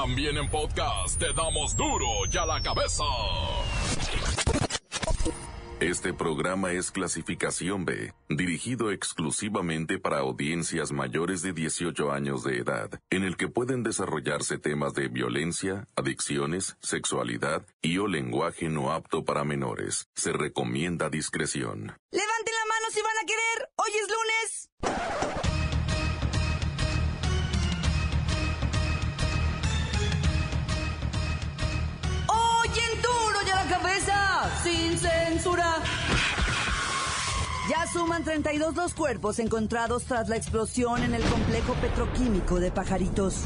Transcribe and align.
También 0.00 0.36
en 0.36 0.48
podcast 0.48 1.18
te 1.18 1.32
damos 1.32 1.76
duro 1.76 2.06
y 2.32 2.36
a 2.36 2.46
la 2.46 2.62
cabeza. 2.62 3.02
Este 5.80 6.14
programa 6.14 6.70
es 6.70 6.92
clasificación 6.92 7.84
B, 7.84 8.14
dirigido 8.28 8.92
exclusivamente 8.92 9.98
para 9.98 10.18
audiencias 10.18 10.92
mayores 10.92 11.42
de 11.42 11.52
18 11.52 12.12
años 12.12 12.44
de 12.44 12.58
edad, 12.58 13.00
en 13.10 13.24
el 13.24 13.36
que 13.36 13.48
pueden 13.48 13.82
desarrollarse 13.82 14.56
temas 14.56 14.94
de 14.94 15.08
violencia, 15.08 15.88
adicciones, 15.96 16.76
sexualidad 16.80 17.66
y 17.82 17.98
o 17.98 18.06
lenguaje 18.06 18.68
no 18.68 18.92
apto 18.92 19.24
para 19.24 19.42
menores. 19.42 20.06
Se 20.14 20.32
recomienda 20.32 21.10
discreción. 21.10 21.98
Levanten 22.12 22.54
la 22.54 22.66
mano 22.68 22.86
si 22.92 23.00
van 23.02 23.18
a 23.18 23.26
querer. 23.26 23.70
Hoy 23.74 23.90
es 24.00 24.08
lunes. 24.14 25.37
Sin 34.62 34.98
censura. 34.98 35.76
Ya 37.68 37.86
suman 37.86 38.24
32 38.24 38.74
los 38.74 38.94
cuerpos 38.94 39.38
encontrados 39.38 40.04
tras 40.04 40.28
la 40.28 40.36
explosión 40.36 41.02
en 41.02 41.14
el 41.14 41.22
complejo 41.22 41.74
petroquímico 41.74 42.60
de 42.60 42.70
Pajaritos. 42.70 43.44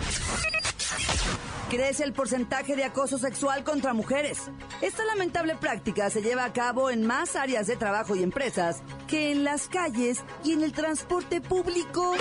Crece 1.68 2.04
el 2.04 2.12
porcentaje 2.12 2.76
de 2.76 2.84
acoso 2.84 3.18
sexual 3.18 3.64
contra 3.64 3.94
mujeres. 3.94 4.50
Esta 4.80 5.04
lamentable 5.06 5.56
práctica 5.56 6.10
se 6.10 6.20
lleva 6.20 6.44
a 6.44 6.52
cabo 6.52 6.90
en 6.90 7.06
más 7.06 7.34
áreas 7.34 7.66
de 7.66 7.76
trabajo 7.76 8.14
y 8.14 8.22
empresas 8.22 8.82
que 9.08 9.32
en 9.32 9.42
las 9.42 9.68
calles 9.68 10.22
y 10.44 10.52
en 10.52 10.62
el 10.62 10.72
transporte 10.72 11.40
público. 11.40 12.14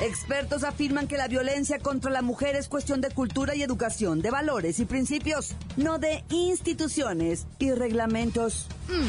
Expertos 0.00 0.64
afirman 0.64 1.06
que 1.06 1.16
la 1.16 1.28
violencia 1.28 1.78
contra 1.78 2.10
la 2.10 2.22
mujer 2.22 2.56
es 2.56 2.68
cuestión 2.68 3.00
de 3.00 3.10
cultura 3.10 3.54
y 3.54 3.62
educación, 3.62 4.22
de 4.22 4.30
valores 4.30 4.80
y 4.80 4.86
principios, 4.86 5.54
no 5.76 5.98
de 5.98 6.24
instituciones 6.30 7.46
y 7.58 7.70
reglamentos. 7.70 8.66
Mm. 8.88 9.08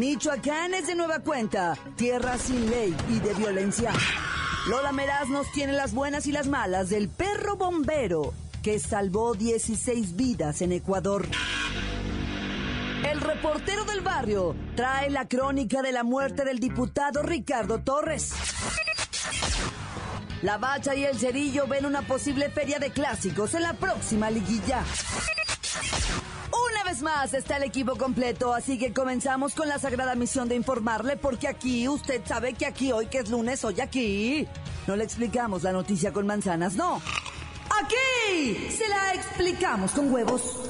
Michoacán 0.00 0.74
es 0.74 0.86
de 0.86 0.94
nueva 0.94 1.20
cuenta, 1.20 1.76
tierra 1.96 2.36
sin 2.38 2.68
ley 2.70 2.96
y 3.08 3.20
de 3.20 3.34
violencia. 3.34 3.92
Lola 4.68 4.92
Meraz 4.92 5.28
nos 5.28 5.50
tiene 5.52 5.72
las 5.72 5.94
buenas 5.94 6.26
y 6.26 6.32
las 6.32 6.46
malas 6.48 6.90
del 6.90 7.08
perro 7.08 7.56
bombero 7.56 8.34
que 8.62 8.78
salvó 8.78 9.34
16 9.34 10.16
vidas 10.16 10.62
en 10.62 10.72
Ecuador. 10.72 11.26
El 13.10 13.20
reportero 13.20 13.84
del 13.86 14.02
barrio 14.02 14.54
trae 14.76 15.10
la 15.10 15.26
crónica 15.26 15.82
de 15.82 15.90
la 15.90 16.04
muerte 16.04 16.44
del 16.44 16.60
diputado 16.60 17.24
Ricardo 17.24 17.80
Torres. 17.80 18.32
La 20.42 20.58
Bacha 20.58 20.94
y 20.94 21.04
el 21.04 21.18
Cerillo 21.18 21.66
ven 21.66 21.86
una 21.86 22.02
posible 22.02 22.50
feria 22.50 22.78
de 22.78 22.90
clásicos 22.90 23.54
en 23.54 23.62
la 23.62 23.72
próxima 23.72 24.30
liguilla. 24.30 24.84
Una 26.70 26.84
vez 26.84 27.02
más 27.02 27.34
está 27.34 27.56
el 27.56 27.64
equipo 27.64 27.96
completo, 27.96 28.54
así 28.54 28.78
que 28.78 28.92
comenzamos 28.92 29.56
con 29.56 29.68
la 29.68 29.80
sagrada 29.80 30.14
misión 30.14 30.48
de 30.48 30.54
informarle, 30.54 31.16
porque 31.16 31.48
aquí, 31.48 31.88
usted 31.88 32.22
sabe 32.24 32.52
que 32.52 32.66
aquí 32.66 32.92
hoy 32.92 33.06
que 33.06 33.18
es 33.18 33.28
lunes, 33.28 33.64
hoy 33.64 33.80
aquí, 33.80 34.46
no 34.86 34.94
le 34.94 35.02
explicamos 35.02 35.64
la 35.64 35.72
noticia 35.72 36.12
con 36.12 36.28
manzanas, 36.28 36.74
no. 36.74 37.02
Aquí 37.82 38.70
se 38.70 38.88
la 38.88 39.14
explicamos 39.14 39.90
con 39.90 40.12
huevos. 40.12 40.69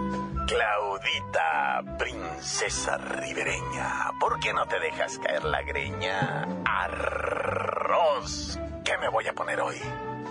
Claudita, 0.51 1.81
princesa 1.97 2.97
ribereña, 2.97 4.11
¿por 4.19 4.37
qué 4.41 4.51
no 4.51 4.65
te 4.65 4.81
dejas 4.81 5.17
caer 5.19 5.45
la 5.45 5.61
greña? 5.61 6.45
Arroz, 6.65 8.59
¿qué 8.83 8.97
me 8.97 9.07
voy 9.07 9.27
a 9.27 9.33
poner 9.33 9.61
hoy? 9.61 9.77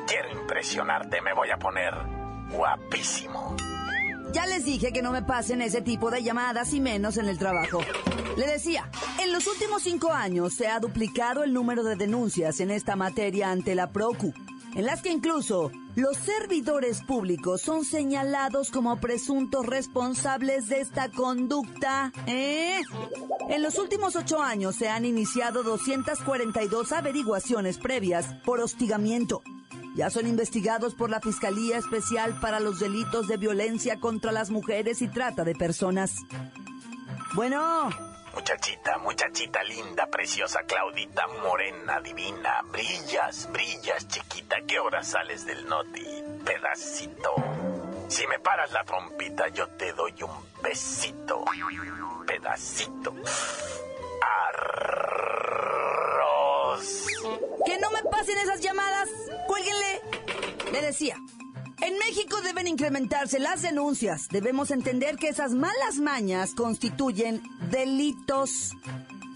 Quiero 0.07 0.31
impresionarte, 0.39 1.23
me 1.23 1.33
voy 1.33 1.49
a 1.49 1.57
poner 1.57 1.95
guapísimo. 2.51 3.57
ya 4.35 4.45
les 4.45 4.67
dije 4.67 4.93
que 4.93 5.01
no 5.01 5.11
me 5.11 5.23
pasen 5.23 5.63
ese 5.63 5.81
tipo 5.81 6.11
de 6.11 6.23
llamadas 6.23 6.75
y 6.75 6.81
menos 6.81 7.17
en 7.17 7.27
el 7.27 7.39
trabajo. 7.39 7.81
Le 8.37 8.47
decía, 8.47 8.91
en 9.23 9.33
los 9.33 9.47
últimos 9.47 9.83
cinco 9.83 10.13
años 10.13 10.53
se 10.53 10.69
ha 10.69 10.81
duplicado 10.81 11.45
el 11.45 11.55
número 11.55 11.83
de 11.83 11.97
denuncias 11.97 12.61
en 12.61 12.71
esta 12.71 12.95
materia 12.95 13.51
ante 13.51 13.75
la 13.75 13.91
PROCU, 13.91 14.35
en 14.75 14.87
las 14.87 15.03
que 15.03 15.11
incluso 15.11 15.71
los 15.97 16.17
servidores 16.17 17.03
públicos 17.03 17.61
son 17.61 17.85
señalados 17.85 18.71
como 18.71 19.01
presuntos 19.01 19.67
responsables 19.67 20.69
de 20.69 20.81
esta 20.81 21.11
conducta. 21.11 22.13
¿Eh? 22.27 22.81
En 23.49 23.63
los 23.63 23.79
últimos 23.79 24.17
ocho 24.17 24.41
años 24.41 24.77
se 24.77 24.89
han 24.89 25.05
iniciado 25.05 25.63
242 25.63 26.93
averiguaciones 26.93 27.79
previas 27.79 28.35
por 28.45 28.61
hostigamiento. 28.61 29.43
Ya 29.97 30.09
son 30.09 30.29
investigados 30.29 30.95
por 30.95 31.11
la 31.11 31.21
Fiscalía 31.21 31.77
Especial 31.77 32.39
para 32.41 32.61
los 32.61 32.79
Delitos 32.79 33.27
de 33.27 33.37
Violencia 33.37 33.99
contra 33.99 34.31
las 34.31 34.51
Mujeres 34.51 35.03
y 35.03 35.09
Trata 35.09 35.43
de 35.45 35.55
Personas. 35.55 36.15
Bueno, 37.35 37.91
Muchachita, 38.35 38.99
muchachita 38.99 39.63
linda, 39.65 40.07
preciosa, 40.07 40.61
Claudita, 40.63 41.27
morena, 41.43 42.01
divina, 42.01 42.63
brillas, 42.71 43.49
brillas, 43.51 44.07
chiquita, 44.09 44.57
¿qué 44.67 44.79
hora 44.79 45.03
sales 45.03 45.45
del 45.47 45.67
noti? 45.67 46.05
Pedacito. 46.45 47.35
Si 48.09 48.27
me 48.27 48.39
paras 48.39 48.73
la 48.73 48.85
trompita, 48.85 49.49
yo 49.49 49.69
te 49.69 49.93
doy 49.93 50.15
un 50.23 50.31
besito. 50.63 51.45
Pedacito. 52.27 53.15
Arroz. 55.69 57.07
que 57.67 57.79
no 57.79 57.91
me 57.91 58.03
pasen 58.11 58.39
esas 58.39 58.61
llamadas. 58.61 59.09
Cuélguenle. 59.47 60.01
Le 60.73 60.83
decía, 60.83 61.17
en 61.83 61.99
México 61.99 62.41
deben 62.43 62.69
incrementarse 62.69 63.39
las 63.39 63.63
denuncias. 63.63 64.29
Debemos 64.29 64.71
entender 64.71 65.17
que 65.17 65.29
esas 65.29 65.53
malas 65.53 65.99
mañas 66.01 66.55
constituyen 66.55 67.43
delitos. 67.71 68.77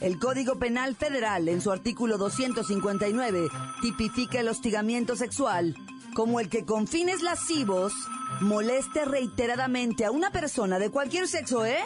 El 0.00 0.19
Código 0.19 0.59
Penal 0.59 0.97
Federal, 0.97 1.49
en 1.49 1.60
su 1.60 1.71
artículo 1.71 2.19
259, 2.19 3.49
tipifica 3.81 4.41
el 4.41 4.49
hostigamiento 4.49 5.16
sexual 5.16 5.75
como 6.15 6.41
el 6.41 6.49
que 6.49 6.65
con 6.65 6.87
fines 6.87 7.22
lascivos 7.22 7.93
moleste 8.41 9.05
reiteradamente 9.05 10.05
a 10.05 10.11
una 10.11 10.31
persona 10.31 10.78
de 10.78 10.91
cualquier 10.91 11.28
sexo, 11.28 11.66
¿eh? 11.66 11.78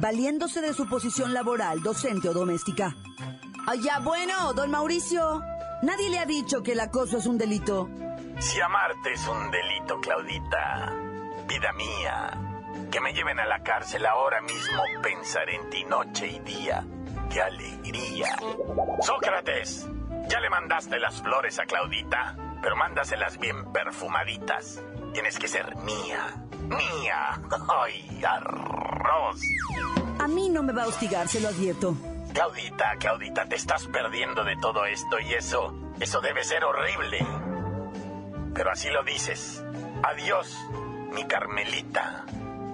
Valiéndose 0.00 0.60
de 0.60 0.74
su 0.74 0.88
posición 0.88 1.32
laboral, 1.32 1.82
docente 1.82 2.28
o 2.28 2.34
doméstica. 2.34 2.96
Allá, 3.66 3.98
bueno, 4.00 4.52
don 4.52 4.70
Mauricio, 4.70 5.42
nadie 5.82 6.10
le 6.10 6.18
ha 6.18 6.26
dicho 6.26 6.62
que 6.62 6.72
el 6.72 6.80
acoso 6.80 7.18
es 7.18 7.26
un 7.26 7.38
delito. 7.38 7.88
Si 8.42 8.60
amarte 8.60 9.12
es 9.12 9.28
un 9.28 9.50
delito, 9.52 10.00
Claudita, 10.00 10.92
vida 11.46 11.72
mía, 11.74 12.30
que 12.90 13.00
me 13.00 13.12
lleven 13.12 13.38
a 13.38 13.46
la 13.46 13.62
cárcel 13.62 14.04
ahora 14.04 14.40
mismo 14.40 14.82
pensaré 15.00 15.54
en 15.54 15.70
ti 15.70 15.84
noche 15.84 16.26
y 16.26 16.40
día. 16.40 16.84
¡Qué 17.30 17.40
alegría! 17.40 18.36
Sócrates, 19.00 19.88
ya 20.28 20.40
le 20.40 20.50
mandaste 20.50 20.98
las 20.98 21.22
flores 21.22 21.60
a 21.60 21.66
Claudita, 21.66 22.36
pero 22.60 22.74
mándaselas 22.74 23.38
bien 23.38 23.72
perfumaditas. 23.72 24.82
Tienes 25.12 25.38
que 25.38 25.46
ser 25.46 25.76
mía, 25.76 26.34
mía. 26.62 27.40
¡Ay, 27.80 28.22
arroz! 28.24 29.40
A 30.18 30.26
mí 30.26 30.48
no 30.48 30.64
me 30.64 30.72
va 30.72 30.82
a 30.82 30.88
hostigar, 30.88 31.28
se 31.28 31.40
lo 31.40 31.48
advierto. 31.48 31.94
Claudita, 32.34 32.96
Claudita, 32.98 33.46
te 33.46 33.54
estás 33.54 33.86
perdiendo 33.86 34.42
de 34.42 34.56
todo 34.56 34.84
esto 34.84 35.20
y 35.20 35.32
eso, 35.32 35.74
eso 36.00 36.20
debe 36.20 36.42
ser 36.42 36.64
horrible. 36.64 37.24
Pero 38.54 38.70
así 38.70 38.90
lo 38.90 39.02
dices. 39.02 39.64
Adiós, 40.02 40.56
mi 41.12 41.24
Carmelita, 41.24 42.24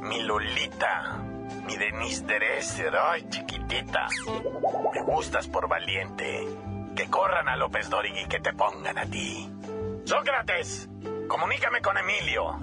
mi 0.03 0.23
Lolita, 0.23 1.19
mi 1.67 1.77
Denise 1.77 2.25
Dresser. 2.25 2.97
Ay, 2.97 3.27
chiquitita. 3.29 4.09
Me 4.95 5.03
gustas 5.03 5.47
por 5.49 5.69
valiente. 5.69 6.49
Que 6.97 7.09
corran 7.09 7.49
a 7.49 7.57
López 7.57 7.89
Dóriga 7.91 8.21
y 8.21 8.27
que 8.27 8.41
te 8.41 8.53
pongan 8.53 8.99
a 8.99 9.07
ti. 9.07 9.49
Sócrates, 10.05 10.89
comunícame 11.29 11.81
con 11.81 11.97
Emilio. 11.97 12.59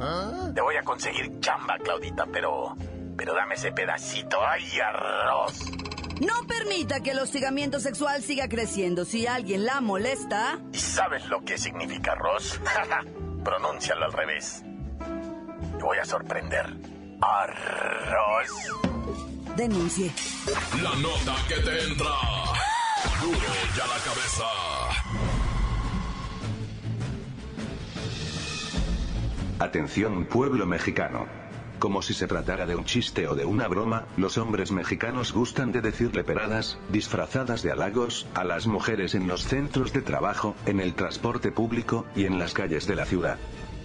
Te 0.54 0.60
voy 0.62 0.76
a 0.76 0.84
conseguir 0.84 1.40
chamba, 1.40 1.78
Claudita, 1.78 2.26
pero... 2.32 2.76
Pero 3.18 3.34
dame 3.34 3.56
ese 3.56 3.72
pedacito. 3.72 4.38
Ay, 4.46 4.78
arroz. 4.82 5.72
No 6.22 6.48
permita 6.48 7.02
que 7.02 7.12
el 7.12 7.20
hostigamiento 7.20 7.80
sexual 7.80 8.22
siga 8.24 8.48
creciendo. 8.48 9.04
Si 9.06 9.28
alguien 9.28 9.66
la 9.66 9.82
molesta, 9.82 10.60
¿Y 10.72 10.78
sabes 10.78 11.26
lo 11.28 11.44
que 11.44 11.58
significa 11.58 12.14
arroz? 12.14 12.60
Pronúncialo 13.44 14.06
al 14.06 14.14
revés. 14.14 14.64
voy 15.80 15.98
a 15.98 16.06
sorprender. 16.06 16.66
Arroz. 17.22 18.50
Denuncie. 19.56 20.12
La 20.82 20.96
nota 20.96 21.36
que 21.48 21.56
te 21.56 21.84
entra. 21.84 22.10
Duro 23.22 23.40
ya 23.78 23.88
la 23.88 24.00
cabeza. 24.04 24.46
Atención 29.60 30.26
pueblo 30.26 30.66
mexicano. 30.66 31.28
Como 31.86 32.02
si 32.02 32.16
se 32.16 32.26
tratara 32.26 32.66
de 32.66 32.76
un 32.76 32.84
chiste 32.84 33.28
o 33.28 33.36
de 33.36 33.46
una 33.46 33.68
broma, 33.68 34.08
los 34.18 34.40
hombres 34.40 34.72
mexicanos 34.72 35.32
gustan 35.32 35.72
de 35.72 35.82
decirle 35.82 36.24
peradas, 36.24 36.80
disfrazadas 36.90 37.62
de 37.62 37.72
halagos, 37.72 38.26
a 38.34 38.44
las 38.44 38.66
mujeres 38.66 39.14
en 39.14 39.28
los 39.28 39.44
centros 39.44 39.94
de 39.94 40.02
trabajo, 40.02 40.56
en 40.66 40.80
el 40.80 40.96
transporte 40.96 41.52
público, 41.52 42.08
y 42.16 42.26
en 42.26 42.40
las 42.40 42.56
calles 42.56 42.88
de 42.88 42.96
la 42.96 43.06
ciudad. 43.06 43.38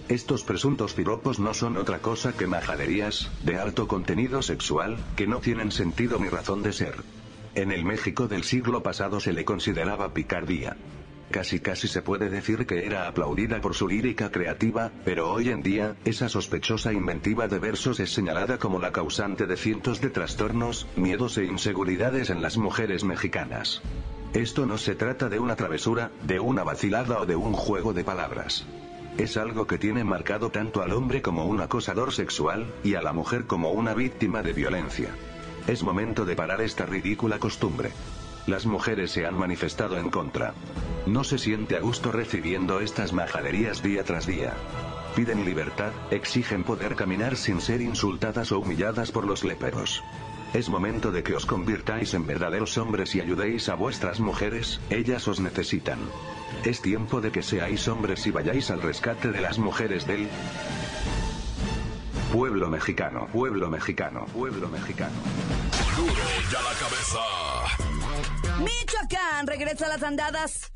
Estos 0.09 0.43
presuntos 0.43 0.95
piropos 0.95 1.39
no 1.39 1.53
son 1.53 1.77
otra 1.77 1.99
cosa 1.99 2.33
que 2.33 2.47
majaderías, 2.47 3.29
de 3.43 3.59
alto 3.59 3.87
contenido 3.87 4.41
sexual, 4.41 4.97
que 5.15 5.27
no 5.27 5.37
tienen 5.37 5.71
sentido 5.71 6.17
ni 6.17 6.27
razón 6.27 6.63
de 6.63 6.73
ser. 6.73 6.95
En 7.53 7.71
el 7.71 7.85
México 7.85 8.27
del 8.27 8.43
siglo 8.43 8.81
pasado 8.81 9.19
se 9.19 9.31
le 9.31 9.45
consideraba 9.45 10.11
picardía. 10.11 10.75
Casi 11.31 11.61
casi 11.61 11.87
se 11.87 12.01
puede 12.01 12.29
decir 12.29 12.65
que 12.65 12.85
era 12.85 13.07
aplaudida 13.07 13.61
por 13.61 13.73
su 13.73 13.87
lírica 13.87 14.31
creativa, 14.31 14.91
pero 15.05 15.31
hoy 15.31 15.47
en 15.49 15.63
día, 15.63 15.95
esa 16.03 16.27
sospechosa 16.27 16.91
inventiva 16.91 17.47
de 17.47 17.57
versos 17.57 18.01
es 18.01 18.13
señalada 18.13 18.57
como 18.57 18.79
la 18.79 18.91
causante 18.91 19.45
de 19.45 19.55
cientos 19.55 20.01
de 20.01 20.09
trastornos, 20.09 20.87
miedos 20.97 21.37
e 21.37 21.45
inseguridades 21.45 22.29
en 22.29 22.41
las 22.41 22.57
mujeres 22.57 23.05
mexicanas. 23.05 23.81
Esto 24.33 24.65
no 24.65 24.77
se 24.77 24.93
trata 24.93 25.29
de 25.29 25.39
una 25.39 25.55
travesura, 25.55 26.11
de 26.23 26.41
una 26.41 26.63
vacilada 26.63 27.21
o 27.21 27.25
de 27.25 27.37
un 27.37 27.53
juego 27.53 27.93
de 27.93 28.03
palabras. 28.03 28.65
Es 29.17 29.37
algo 29.37 29.67
que 29.67 29.77
tiene 29.77 30.03
marcado 30.03 30.51
tanto 30.51 30.81
al 30.81 30.91
hombre 30.91 31.21
como 31.21 31.45
un 31.45 31.61
acosador 31.61 32.11
sexual, 32.11 32.73
y 32.83 32.95
a 32.95 33.01
la 33.01 33.13
mujer 33.13 33.45
como 33.45 33.71
una 33.71 33.93
víctima 33.93 34.41
de 34.41 34.51
violencia. 34.51 35.09
Es 35.67 35.81
momento 35.81 36.25
de 36.25 36.35
parar 36.35 36.61
esta 36.61 36.85
ridícula 36.85 37.39
costumbre. 37.39 37.91
Las 38.47 38.65
mujeres 38.65 39.11
se 39.11 39.25
han 39.25 39.37
manifestado 39.37 39.97
en 39.97 40.09
contra. 40.09 40.53
No 41.05 41.23
se 41.23 41.37
siente 41.37 41.75
a 41.75 41.79
gusto 41.79 42.11
recibiendo 42.11 42.79
estas 42.79 43.13
majaderías 43.13 43.83
día 43.83 44.03
tras 44.03 44.25
día. 44.25 44.53
Piden 45.15 45.45
libertad, 45.45 45.91
exigen 46.09 46.63
poder 46.63 46.95
caminar 46.95 47.35
sin 47.35 47.61
ser 47.61 47.81
insultadas 47.81 48.51
o 48.51 48.59
humilladas 48.59 49.11
por 49.11 49.25
los 49.25 49.43
léperos. 49.43 50.03
Es 50.53 50.69
momento 50.69 51.11
de 51.11 51.23
que 51.23 51.35
os 51.35 51.45
convirtáis 51.45 52.13
en 52.13 52.25
verdaderos 52.25 52.77
hombres 52.77 53.15
y 53.15 53.21
ayudéis 53.21 53.69
a 53.69 53.75
vuestras 53.75 54.19
mujeres, 54.19 54.81
ellas 54.89 55.27
os 55.27 55.39
necesitan. 55.39 55.99
Es 56.65 56.81
tiempo 56.81 57.21
de 57.21 57.31
que 57.31 57.41
seáis 57.41 57.87
hombres 57.87 58.25
y 58.27 58.31
vayáis 58.31 58.69
al 58.69 58.81
rescate 58.81 59.31
de 59.31 59.41
las 59.41 59.59
mujeres 59.59 60.05
del 60.07 60.27
pueblo 62.33 62.69
mexicano, 62.69 63.27
pueblo 63.31 63.69
mexicano, 63.69 64.25
pueblo 64.33 64.67
mexicano. 64.67 65.15
Duro 65.95 66.13
ya 66.51 66.61
la 66.61 66.73
cabeza. 66.79 67.60
Michoacán 68.61 69.47
regresa 69.47 69.87
a 69.87 69.89
las 69.89 70.03
andadas. 70.03 70.71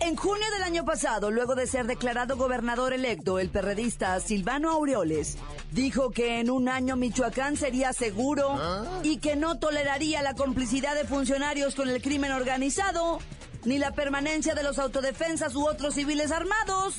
En 0.00 0.14
junio 0.14 0.44
del 0.52 0.62
año 0.62 0.84
pasado, 0.84 1.30
luego 1.30 1.54
de 1.54 1.66
ser 1.66 1.86
declarado 1.86 2.36
gobernador 2.36 2.92
electo, 2.92 3.38
el 3.38 3.48
perredista 3.48 4.18
Silvano 4.20 4.70
Aureoles 4.70 5.36
dijo 5.72 6.10
que 6.10 6.38
en 6.38 6.50
un 6.50 6.68
año 6.68 6.96
Michoacán 6.96 7.56
sería 7.56 7.92
seguro 7.92 8.58
y 9.02 9.18
que 9.18 9.36
no 9.36 9.58
toleraría 9.58 10.22
la 10.22 10.34
complicidad 10.34 10.94
de 10.94 11.04
funcionarios 11.04 11.74
con 11.74 11.88
el 11.88 12.00
crimen 12.00 12.32
organizado, 12.32 13.18
ni 13.64 13.78
la 13.78 13.92
permanencia 13.92 14.54
de 14.54 14.62
los 14.62 14.78
autodefensas 14.78 15.54
u 15.56 15.66
otros 15.66 15.94
civiles 15.94 16.30
armados. 16.30 16.94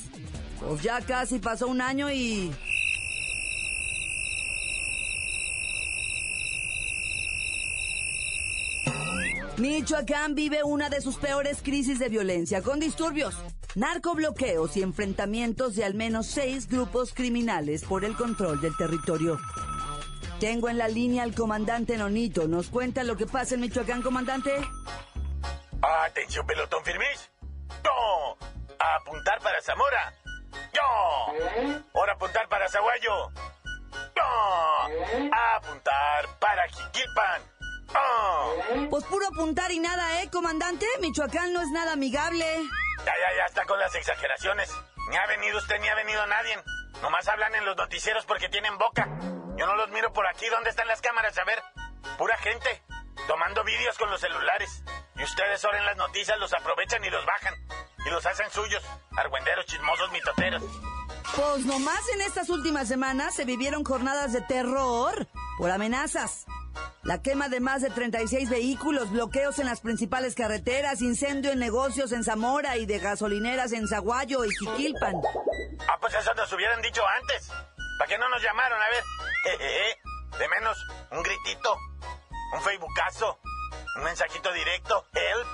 Pues 0.60 0.82
ya 0.82 1.00
casi 1.00 1.38
pasó 1.38 1.68
un 1.68 1.80
año 1.80 2.10
y... 2.10 2.52
Michoacán 9.58 10.36
vive 10.36 10.62
una 10.62 10.88
de 10.88 11.00
sus 11.00 11.16
peores 11.16 11.62
crisis 11.62 11.98
de 11.98 12.08
violencia, 12.08 12.62
con 12.62 12.78
disturbios, 12.78 13.34
narcobloqueos 13.74 14.76
y 14.76 14.82
enfrentamientos 14.82 15.74
de 15.74 15.84
al 15.84 15.94
menos 15.94 16.28
seis 16.28 16.68
grupos 16.68 17.12
criminales 17.12 17.84
por 17.84 18.04
el 18.04 18.14
control 18.14 18.60
del 18.60 18.76
territorio. 18.76 19.36
Tengo 20.38 20.68
en 20.68 20.78
la 20.78 20.86
línea 20.86 21.24
al 21.24 21.34
comandante 21.34 21.96
Nonito. 21.96 22.46
¿Nos 22.46 22.68
cuenta 22.68 23.02
lo 23.02 23.16
que 23.16 23.26
pasa 23.26 23.56
en 23.56 23.62
Michoacán, 23.62 24.00
comandante? 24.00 24.52
Atención, 25.82 26.46
pelotón 26.46 26.84
firmis. 26.84 27.28
Yo. 27.82 28.36
A 28.78 28.96
apuntar 29.00 29.40
para 29.40 29.60
Zamora. 29.60 30.14
Yo. 30.72 31.82
Ahora 31.94 32.12
apuntar 32.12 32.48
para 32.48 32.68
Zaguayo. 32.68 33.30
Yo. 34.14 35.32
A 35.32 35.56
apuntar 35.56 36.38
para 36.38 36.68
Jiquilpan. 36.68 37.57
Pues 38.90 39.04
puro 39.04 39.26
apuntar 39.26 39.70
y 39.70 39.78
nada, 39.78 40.22
¿eh, 40.22 40.30
comandante? 40.30 40.86
Michoacán 41.00 41.52
no 41.52 41.60
es 41.60 41.68
nada 41.68 41.92
amigable. 41.92 42.44
Ya, 42.98 43.04
ya, 43.04 43.36
ya 43.36 43.44
está 43.46 43.64
con 43.64 43.78
las 43.78 43.94
exageraciones. 43.94 44.70
Ni 45.08 45.16
ha 45.16 45.26
venido 45.26 45.58
usted 45.58 45.80
ni 45.80 45.88
ha 45.88 45.94
venido 45.94 46.26
nadie. 46.26 46.56
Nomás 47.02 47.28
hablan 47.28 47.54
en 47.54 47.64
los 47.64 47.76
noticieros 47.76 48.26
porque 48.26 48.48
tienen 48.48 48.76
boca. 48.76 49.08
Yo 49.56 49.66
no 49.66 49.76
los 49.76 49.90
miro 49.90 50.12
por 50.12 50.26
aquí. 50.26 50.46
¿Dónde 50.48 50.70
están 50.70 50.88
las 50.88 51.00
cámaras? 51.00 51.36
A 51.38 51.44
ver. 51.44 51.62
Pura 52.18 52.36
gente. 52.38 52.82
Tomando 53.26 53.64
vídeos 53.64 53.96
con 53.98 54.10
los 54.10 54.20
celulares. 54.20 54.82
Y 55.16 55.22
ustedes 55.22 55.64
ahora 55.64 55.78
en 55.78 55.86
las 55.86 55.96
noticias 55.96 56.38
los 56.38 56.52
aprovechan 56.52 57.04
y 57.04 57.10
los 57.10 57.24
bajan. 57.24 57.54
Y 58.06 58.10
los 58.10 58.24
hacen 58.26 58.50
suyos. 58.50 58.82
Argüenderos, 59.16 59.66
chismosos, 59.66 60.10
mitoteros. 60.12 60.62
Pues 61.36 61.64
nomás 61.66 62.00
en 62.14 62.22
estas 62.22 62.48
últimas 62.48 62.88
semanas 62.88 63.34
se 63.34 63.44
vivieron 63.44 63.84
jornadas 63.84 64.32
de 64.32 64.40
terror 64.42 65.26
por 65.58 65.70
amenazas. 65.70 66.46
La 67.04 67.22
quema 67.22 67.48
de 67.48 67.60
más 67.60 67.80
de 67.80 67.90
36 67.90 68.50
vehículos, 68.50 69.10
bloqueos 69.10 69.58
en 69.58 69.66
las 69.66 69.80
principales 69.80 70.34
carreteras, 70.34 71.00
incendio 71.00 71.52
en 71.52 71.58
negocios 71.58 72.12
en 72.12 72.24
Zamora 72.24 72.76
y 72.76 72.86
de 72.86 72.98
gasolineras 72.98 73.72
en 73.72 73.86
Zaguayo 73.86 74.44
y 74.44 74.50
Jiquilpan. 74.50 75.14
Ah, 75.88 75.96
pues 76.00 76.14
eso 76.14 76.34
nos 76.34 76.52
hubieran 76.52 76.82
dicho 76.82 77.02
antes. 77.06 77.50
¿Para 77.98 78.08
qué 78.08 78.18
no 78.18 78.28
nos 78.28 78.42
llamaron? 78.42 78.80
A 78.80 78.88
ver. 78.90 79.04
De 80.38 80.48
menos, 80.48 80.86
un 81.10 81.22
gritito. 81.22 81.76
Un 82.54 82.62
facebookazo. 82.62 83.38
Un 83.96 84.04
mensajito 84.04 84.52
directo. 84.52 85.04
Help. 85.14 85.48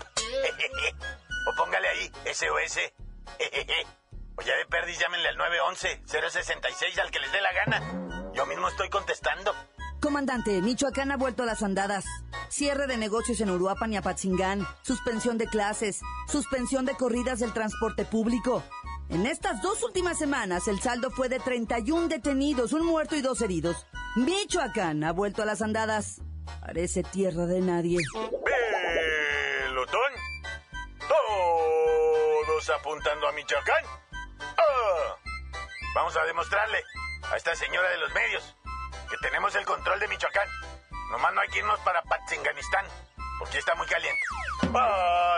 O 1.47 1.56
póngale 1.56 1.88
ahí, 1.88 2.12
SOS. 2.32 2.79
O 4.37 4.43
ya 4.43 4.56
de 4.56 4.67
perdis 4.67 4.99
llámenle 4.99 5.29
al 5.29 5.37
911 5.37 6.02
066 6.06 6.99
al 6.99 7.11
que 7.11 7.20
les 7.20 7.32
dé 7.32 7.40
la 7.40 7.52
gana. 7.52 8.33
Yo 8.35 8.47
mismo 8.47 8.69
estoy 8.69 8.88
contestando. 8.90 9.54
Comandante, 10.04 10.61
Michoacán 10.61 11.12
ha 11.12 11.16
vuelto 11.16 11.44
a 11.44 11.46
las 11.46 11.62
andadas. 11.62 12.04
Cierre 12.50 12.87
de 12.87 12.99
negocios 12.99 13.40
en 13.40 13.49
Uruapan 13.49 13.90
y 13.90 13.96
Apatzingán, 13.96 14.68
suspensión 14.82 15.38
de 15.38 15.46
clases, 15.46 16.02
suspensión 16.28 16.84
de 16.84 16.94
corridas 16.94 17.38
del 17.40 17.54
transporte 17.54 18.04
público. 18.04 18.62
En 19.08 19.25
estas 19.25 19.62
dos 19.62 19.82
últimas 19.82 20.18
semanas 20.18 20.68
el 20.68 20.78
saldo 20.78 21.11
fue 21.11 21.30
de 21.30 21.40
31 21.40 22.08
detenidos, 22.08 22.75
un 22.75 22.84
muerto 22.84 23.16
y 23.16 23.23
dos 23.23 23.40
heridos. 23.40 23.87
Michoacán 24.16 25.04
ha 25.04 25.12
vuelto 25.12 25.40
a 25.40 25.46
las 25.46 25.62
andadas. 25.62 26.20
Parece 26.61 27.02
tierra 27.02 27.46
de 27.46 27.62
nadie. 27.62 28.00
Pelotón. 29.64 30.12
Todos 31.08 32.70
apuntando 32.78 33.26
a 33.26 33.32
Michoacán. 33.32 33.84
Ah, 34.42 35.16
Vamos 35.94 36.14
a 36.14 36.25
demostrarle 36.26 36.82
a 37.32 37.38
esta 37.38 37.56
señora 37.56 37.88
de 37.88 37.99
los 37.99 38.12
medios 38.12 38.54
que 39.14 39.28
tenemos 39.28 39.54
el 39.54 39.64
control 39.64 40.00
de 40.00 40.09
Michoacán. 40.09 40.49
Nomás 41.11 41.33
no 41.35 41.40
hay 41.40 41.49
que 41.49 41.59
irnos 41.59 41.78
para 41.80 42.00
Patzinganistán, 42.02 42.85
porque 43.38 43.59
está 43.59 43.75
muy 43.75 43.87
caliente. 43.87 44.21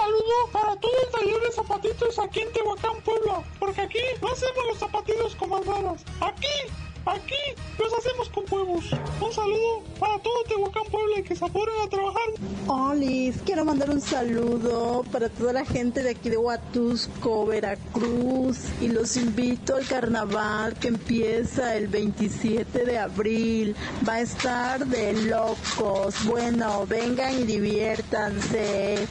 Saludo 0.04 0.50
para 0.52 0.76
todo 0.76 0.92
el 1.02 1.12
taller 1.12 1.42
de 1.42 1.52
zapatitos 1.54 2.20
aquí 2.20 2.42
en 2.42 2.52
Tehuacán, 2.52 3.02
Puebla. 3.06 3.42
Porque 3.58 3.80
aquí 3.80 4.00
no 4.22 4.34
hacemos 4.34 4.66
los 4.68 4.78
zapatitos 4.78 5.34
con 5.36 5.50
manzanas. 5.50 6.04
Aquí, 6.20 6.74
aquí 7.06 7.62
los 7.80 7.94
hacemos 7.94 8.28
con 8.28 8.44
huevos. 8.52 8.84
Un 9.22 9.32
saludo 9.32 9.82
para 10.02 10.20
todo 10.20 10.44
Tehuacán, 10.44 10.84
Puebla 10.92 11.20
y 11.20 11.24
que 11.24 11.38
se 11.38 11.46
apuren 11.46 11.76
a 11.86 11.90
trabajar. 11.90 12.22
Olis, 12.68 13.38
quiero 13.46 13.64
mandar 13.64 13.92
un 13.92 14.02
saludo 14.02 15.06
para 15.10 15.30
toda 15.30 15.54
la 15.54 15.64
gente 15.64 16.04
de 16.04 16.10
aquí 16.10 16.30
de 16.30 16.36
Huatusco, 16.36 17.46
Veracruz. 17.46 18.58
Y 18.82 18.90
los 18.90 19.16
invito 19.16 19.78
al 19.78 19.88
carnaval 19.88 20.78
que 20.80 20.90
empieza 20.90 21.78
el 21.78 21.88
27 21.88 22.84
de 22.84 22.98
abril. 23.00 23.74
Va 24.06 24.16
a 24.16 24.22
estar 24.22 24.86
de 24.86 25.14
locos. 25.14 26.26
Bueno, 26.26 26.86
vengan 26.88 27.40
y 27.40 27.44
diviértanse. 27.44 29.08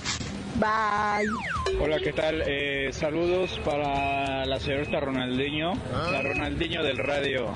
Bye. 0.57 1.29
Hola, 1.81 1.99
¿qué 1.99 2.13
tal? 2.13 2.43
Eh, 2.47 2.91
saludos 2.93 3.59
para 3.65 4.45
la 4.45 4.61
señorita 4.61 5.01
Ronaldinho, 5.01 5.73
la 6.11 6.23
Ronaldinho 6.23 6.83
del 6.83 6.99
radio, 6.99 7.55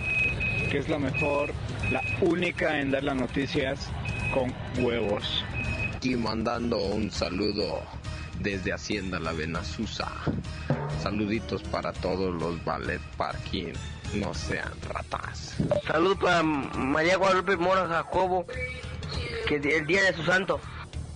que 0.71 0.79
es 0.79 0.89
la 0.89 0.99
mejor, 0.99 1.53
la 1.91 2.03
única 2.23 2.81
en 2.81 2.91
dar 2.91 3.05
las 3.05 3.17
noticias 3.17 3.91
con 4.33 4.53
huevos. 4.83 5.45
Aquí 5.95 6.17
mandando 6.17 6.79
un 6.79 7.11
saludo 7.11 7.83
desde 8.41 8.73
Hacienda 8.73 9.21
La 9.21 9.33
Venazusa. 9.33 10.11
Saluditos 11.03 11.63
para 11.65 11.93
todos 11.93 12.35
los 12.41 12.65
ballet 12.65 13.01
parking. 13.17 13.73
No 14.15 14.33
sean 14.33 14.73
ratas. 14.89 15.57
Saludos 15.87 16.19
para 16.19 16.43
María 16.43 17.17
Guadalupe 17.17 17.57
Mora 17.57 17.87
Jacobo, 17.89 18.47
que 19.47 19.57
el 19.57 19.87
día 19.87 20.03
de 20.03 20.15
su 20.15 20.23
santo. 20.23 20.61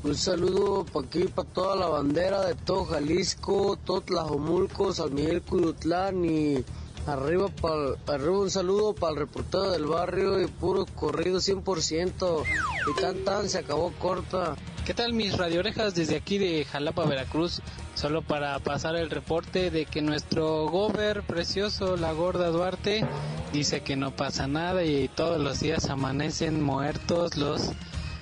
Un 0.02 0.16
saludo 0.16 0.86
para 0.86 1.06
aquí, 1.06 1.24
para 1.24 1.48
toda 1.50 1.76
la 1.76 1.88
bandera 1.88 2.40
de 2.46 2.54
todo 2.54 2.86
Jalisco, 2.86 3.78
todo 3.84 4.00
Tlajomulco, 4.00 4.94
San 4.94 5.12
Miguel 5.12 5.42
Cuyutlán 5.42 6.24
y 6.24 6.64
arriba, 7.06 7.48
para 7.48 7.96
arriba 8.14 8.38
un 8.38 8.50
saludo 8.50 8.94
para 8.94 9.12
el 9.12 9.18
reportero 9.18 9.70
del 9.70 9.84
barrio 9.84 10.40
y 10.40 10.46
puro 10.46 10.86
corrido 10.86 11.38
100% 11.38 12.42
y 12.88 13.00
tan 13.00 13.24
tan 13.24 13.50
se 13.50 13.58
acabó 13.58 13.92
corta. 13.98 14.56
¿Qué 14.86 14.94
tal 14.94 15.12
mis 15.12 15.36
radiorejas 15.36 15.94
desde 15.94 16.16
aquí 16.16 16.38
de 16.38 16.64
Jalapa, 16.64 17.04
Veracruz? 17.04 17.60
Solo 17.94 18.22
para 18.22 18.58
pasar 18.60 18.96
el 18.96 19.10
reporte 19.10 19.70
de 19.70 19.84
que 19.84 20.00
nuestro 20.00 20.66
gober 20.70 21.22
precioso, 21.24 21.98
la 21.98 22.12
gorda 22.12 22.48
Duarte, 22.48 23.06
dice 23.52 23.82
que 23.82 23.96
no 23.96 24.16
pasa 24.16 24.46
nada 24.46 24.82
y 24.82 25.08
todos 25.08 25.38
los 25.38 25.60
días 25.60 25.90
amanecen 25.90 26.62
muertos 26.62 27.36
los 27.36 27.72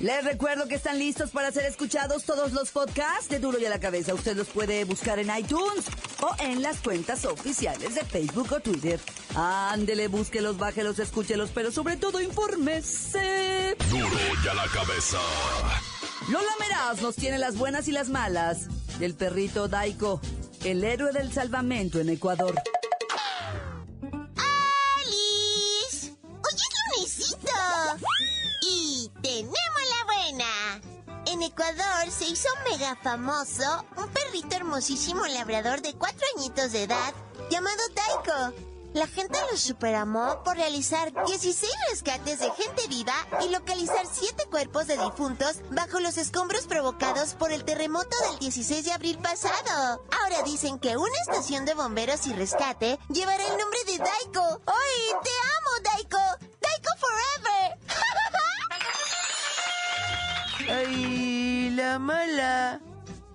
Les 0.00 0.24
recuerdo 0.24 0.66
que 0.66 0.76
están 0.76 0.98
listos 0.98 1.30
para 1.30 1.52
ser 1.52 1.66
escuchados 1.66 2.24
todos 2.24 2.52
los 2.52 2.70
podcasts 2.70 3.28
de 3.28 3.38
Duro 3.38 3.58
y 3.58 3.66
a 3.66 3.68
la 3.68 3.80
Cabeza. 3.80 4.14
Usted 4.14 4.34
los 4.34 4.48
puede 4.48 4.84
buscar 4.84 5.18
en 5.18 5.28
iTunes 5.36 5.84
o 6.22 6.34
en 6.42 6.62
las 6.62 6.78
cuentas 6.78 7.26
oficiales 7.26 7.94
de 7.94 8.02
Facebook 8.06 8.50
o 8.50 8.60
Twitter. 8.60 8.98
Ándele, 9.34 10.08
búsquelos, 10.08 10.56
bájelos, 10.56 10.98
escúchelos, 10.98 11.50
pero 11.54 11.70
sobre 11.70 11.98
todo 11.98 12.22
infórmese. 12.22 13.76
Duro 13.90 14.08
y 14.42 14.48
a 14.48 14.54
la 14.54 14.66
cabeza. 14.68 15.18
Lola 16.28 16.50
Meraz 16.58 17.02
nos 17.02 17.16
tiene 17.16 17.36
las 17.36 17.58
buenas 17.58 17.86
y 17.86 17.92
las 17.92 18.08
malas 18.08 18.68
del 18.98 19.14
perrito 19.14 19.68
Daiko, 19.68 20.22
el 20.64 20.82
héroe 20.82 21.12
del 21.12 21.30
salvamento 21.30 22.00
en 22.00 22.08
Ecuador. 22.08 22.54
Ecuador 31.60 32.10
se 32.10 32.24
hizo 32.24 32.48
mega 32.70 32.96
famoso 32.96 33.84
un 33.98 34.08
perrito 34.08 34.56
hermosísimo 34.56 35.26
labrador 35.26 35.82
de 35.82 35.92
cuatro 35.92 36.26
añitos 36.34 36.72
de 36.72 36.84
edad 36.84 37.12
llamado 37.50 37.82
Taiko. 37.94 38.54
La 38.94 39.06
gente 39.06 39.38
lo 39.50 39.58
superamó 39.58 40.42
por 40.42 40.56
realizar 40.56 41.12
16 41.26 41.70
rescates 41.90 42.38
de 42.38 42.50
gente 42.52 42.88
viva 42.88 43.12
y 43.42 43.50
localizar 43.50 44.06
7 44.10 44.46
cuerpos 44.50 44.86
de 44.86 44.96
difuntos 44.96 45.56
bajo 45.70 46.00
los 46.00 46.16
escombros 46.16 46.66
provocados 46.66 47.34
por 47.34 47.52
el 47.52 47.62
terremoto 47.64 48.16
del 48.30 48.38
16 48.38 48.86
de 48.86 48.92
abril 48.92 49.18
pasado. 49.18 50.02
Ahora 50.18 50.42
dicen 50.46 50.78
que 50.78 50.96
una 50.96 51.18
estación 51.28 51.66
de 51.66 51.74
bomberos 51.74 52.26
y 52.26 52.32
rescate 52.32 52.98
llevará 53.10 53.46
el 53.46 53.58
nombre 53.58 53.84
de 53.84 53.98
Daiko. 53.98 54.62
¡Ay, 54.64 55.14
te 55.22 55.30
amo, 55.58 55.70
Daiko! 55.84 56.18
¡Daiko 56.58 56.90
forever! 56.96 57.78
¡Ay, 60.88 61.39
la 61.80 61.98
mala! 61.98 62.80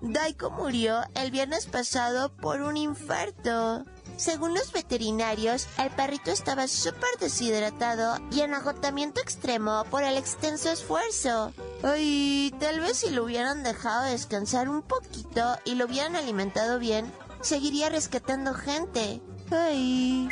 Daiko 0.00 0.50
murió 0.50 1.02
el 1.14 1.30
viernes 1.30 1.66
pasado 1.66 2.30
por 2.36 2.60
un 2.62 2.76
infarto. 2.76 3.84
Según 4.16 4.54
los 4.54 4.72
veterinarios, 4.72 5.66
el 5.78 5.90
perrito 5.90 6.30
estaba 6.30 6.68
súper 6.68 7.10
deshidratado 7.18 8.18
y 8.30 8.40
en 8.40 8.54
agotamiento 8.54 9.20
extremo 9.20 9.84
por 9.90 10.04
el 10.04 10.16
extenso 10.16 10.70
esfuerzo. 10.70 11.52
Ay, 11.82 12.54
tal 12.60 12.80
vez 12.80 12.98
si 12.98 13.10
lo 13.10 13.24
hubieran 13.24 13.62
dejado 13.62 14.04
descansar 14.04 14.68
un 14.68 14.82
poquito 14.82 15.58
y 15.64 15.74
lo 15.74 15.86
hubieran 15.86 16.14
alimentado 16.14 16.78
bien, 16.78 17.12
seguiría 17.42 17.88
rescatando 17.88 18.54
gente. 18.54 19.20
Ay. 19.50 20.28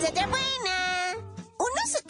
Tenemos 0.00 0.49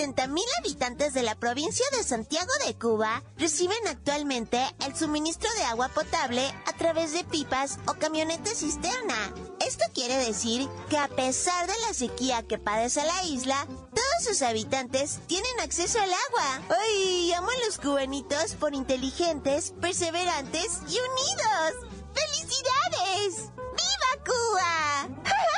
70.000 0.01 0.43
habitantes 0.61 1.13
de 1.13 1.23
la 1.23 1.35
provincia 1.35 1.85
de 1.95 2.03
Santiago 2.03 2.51
de 2.67 2.75
Cuba 2.75 3.23
reciben 3.37 3.87
actualmente 3.87 4.59
el 4.87 4.97
suministro 4.97 5.51
de 5.59 5.65
agua 5.65 5.91
potable 5.91 6.43
a 6.67 6.73
través 6.73 7.13
de 7.13 7.23
pipas 7.23 7.79
o 7.87 7.93
camionetas 7.93 8.61
cisterna. 8.61 9.35
Esto 9.61 9.85
quiere 9.93 10.17
decir 10.17 10.67
que 10.89 10.97
a 10.97 11.09
pesar 11.09 11.67
de 11.67 11.79
la 11.87 11.93
sequía 11.93 12.43
que 12.43 12.57
padece 12.57 13.05
la 13.05 13.25
isla, 13.25 13.67
todos 13.67 14.25
sus 14.25 14.41
habitantes 14.41 15.21
tienen 15.27 15.61
acceso 15.61 15.99
al 16.01 16.11
agua. 16.11 16.77
¡Ay! 16.81 17.35
Amo 17.35 17.51
a 17.51 17.67
los 17.67 17.77
cubanitos 17.77 18.55
por 18.55 18.75
inteligentes, 18.75 19.75
perseverantes 19.83 20.79
y 20.89 20.97
unidos. 20.97 21.91
¡Felicidades! 22.15 23.51
¡Viva 23.55 24.25
Cuba! 24.25 25.50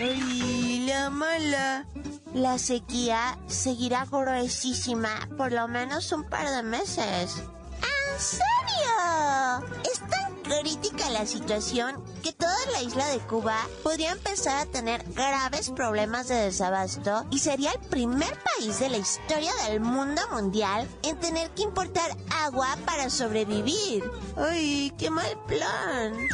¡Ay, 0.00 0.86
la 0.86 1.10
mala! 1.10 1.84
La 2.32 2.58
sequía 2.58 3.36
seguirá 3.48 4.06
gruesísima 4.06 5.28
por 5.36 5.52
lo 5.52 5.68
menos 5.68 6.10
un 6.12 6.24
par 6.24 6.48
de 6.48 6.62
meses. 6.62 7.42
¿En 7.82 8.18
serio? 8.18 9.82
Es 9.92 10.00
tan 10.08 10.36
crítica 10.42 11.10
la 11.10 11.26
situación 11.26 12.02
que 12.22 12.32
toda 12.32 12.56
la 12.72 12.80
isla 12.80 13.08
de 13.08 13.18
Cuba 13.18 13.58
podría 13.82 14.12
empezar 14.12 14.56
a 14.56 14.70
tener 14.70 15.04
graves 15.12 15.68
problemas 15.68 16.28
de 16.28 16.36
desabasto 16.36 17.26
y 17.30 17.38
sería 17.38 17.72
el 17.72 17.80
primer 17.80 18.32
país 18.56 18.80
de 18.80 18.88
la 18.88 18.96
historia 18.96 19.52
del 19.68 19.80
mundo 19.80 20.22
mundial 20.32 20.88
en 21.02 21.20
tener 21.20 21.50
que 21.50 21.62
importar 21.62 22.16
agua 22.42 22.78
para 22.86 23.10
sobrevivir. 23.10 24.10
¡Ay, 24.38 24.94
qué 24.96 25.10
mal 25.10 25.38
plan! 25.46 26.28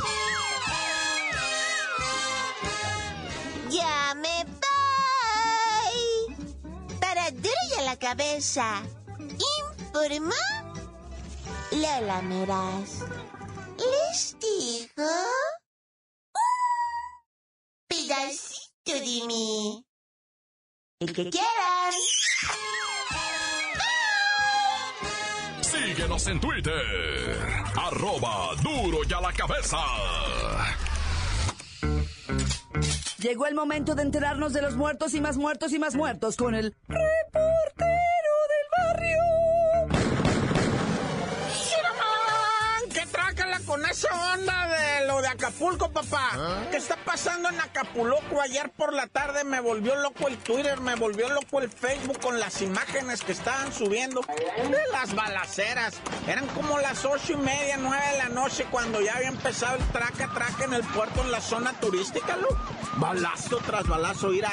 ¡Ya 3.71 4.15
me 4.15 4.45
voy! 4.45 5.99
Para 7.01 7.31
duro 7.31 7.79
a 7.79 7.83
la 7.83 7.97
cabeza. 7.97 8.83
Informa 9.19 10.35
Lola 11.73 12.23
Meraz. 12.23 13.01
¿Les 13.79 14.37
digo? 14.39 15.11
Un 16.33 17.89
pedacito 17.89 18.93
de 18.93 19.27
mí. 19.27 19.85
El 21.01 21.13
que 21.13 21.31
quieran. 21.31 21.93
Síguenos 25.61 26.27
en 26.29 26.41
Twitter. 26.41 27.65
Arroba 27.77 28.55
duro 28.63 28.99
y 29.09 29.13
a 29.13 29.21
la 29.21 29.33
cabeza. 29.33 29.79
Llegó 33.27 33.47
el 33.49 33.57
momento 33.57 33.97
de 33.97 34.03
enterarnos 34.03 34.53
de 34.53 34.63
los 34.63 34.77
muertos 34.77 35.13
y 35.15 35.21
más 35.21 35.37
muertos 35.37 35.73
y 35.73 35.81
más 35.81 35.97
muertos 35.97 36.37
con 36.37 36.55
el 36.55 36.77
reportero 36.87 37.89
del 38.53 38.69
barrio. 38.79 39.19
¿Qué 42.95 43.05
trácala 43.11 43.59
con 43.67 43.85
esa 43.85 44.33
onda 44.33 44.69
de 44.69 44.96
Acapulco, 45.47 45.89
papá? 45.91 46.67
¿Qué 46.73 46.77
está 46.77 46.97
pasando 46.97 47.49
en 47.49 47.61
Acapulco? 47.61 48.41
Ayer 48.43 48.69
por 48.71 48.93
la 48.93 49.07
tarde 49.07 49.45
me 49.45 49.61
volvió 49.61 49.95
loco 49.95 50.27
el 50.27 50.37
Twitter, 50.39 50.81
me 50.81 50.97
volvió 50.97 51.29
loco 51.29 51.61
el 51.61 51.71
Facebook 51.71 52.19
con 52.21 52.41
las 52.41 52.63
imágenes 52.63 53.23
que 53.23 53.31
estaban 53.31 53.73
subiendo 53.73 54.23
de 54.23 54.81
las 54.91 55.15
balaceras. 55.15 56.01
Eran 56.27 56.49
como 56.49 56.81
las 56.81 57.05
ocho 57.05 57.35
y 57.35 57.37
media, 57.37 57.77
nueve 57.79 58.03
de 58.11 58.19
la 58.19 58.29
noche 58.29 58.67
cuando 58.73 59.01
ya 59.01 59.15
había 59.15 59.29
empezado 59.29 59.77
el 59.77 59.85
traca 59.91 60.29
traca 60.35 60.65
en 60.65 60.75
el 60.75 60.83
puerto 60.83 61.21
en 61.21 61.31
la 61.31 61.41
zona 61.41 61.73
turística, 61.75 62.37
loco. 62.37 62.59
Balazo 62.97 63.59
tras 63.59 63.87
balazo, 63.87 64.33
irá 64.33 64.51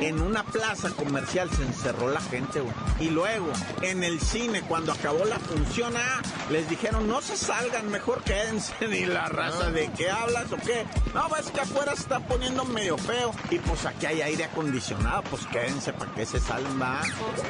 en 0.00 0.20
una 0.20 0.44
plaza 0.44 0.90
comercial 0.90 1.48
se 1.50 1.62
encerró 1.62 2.10
la 2.10 2.20
gente, 2.20 2.60
güey. 2.60 2.74
Y 3.00 3.08
luego, 3.08 3.50
en 3.80 4.04
el 4.04 4.20
cine, 4.20 4.62
cuando 4.62 4.92
acabó 4.92 5.24
la 5.24 5.38
función, 5.38 5.94
ah, 5.96 6.20
les 6.50 6.68
dijeron, 6.68 7.08
no 7.08 7.22
se 7.22 7.36
salgan, 7.36 7.88
mejor 7.90 8.22
quédense. 8.24 8.74
Ni 8.88 9.06
la 9.06 9.26
raza 9.28 9.70
de 9.70 9.90
qué 9.92 10.10
habla 10.10 10.33
o 10.34 10.56
qué? 10.56 10.84
No, 11.14 11.28
ves 11.28 11.50
que 11.50 11.60
afuera 11.60 11.92
se 11.94 12.02
está 12.02 12.20
poniendo 12.20 12.64
medio 12.64 12.98
feo. 12.98 13.32
Y 13.50 13.58
pues 13.58 13.86
aquí 13.86 14.06
hay 14.06 14.22
aire 14.22 14.44
acondicionado, 14.44 15.22
pues 15.30 15.46
quédense 15.46 15.92
para 15.92 16.12
que 16.12 16.26
se 16.26 16.40
salgan, 16.40 16.80
va. 16.80 17.02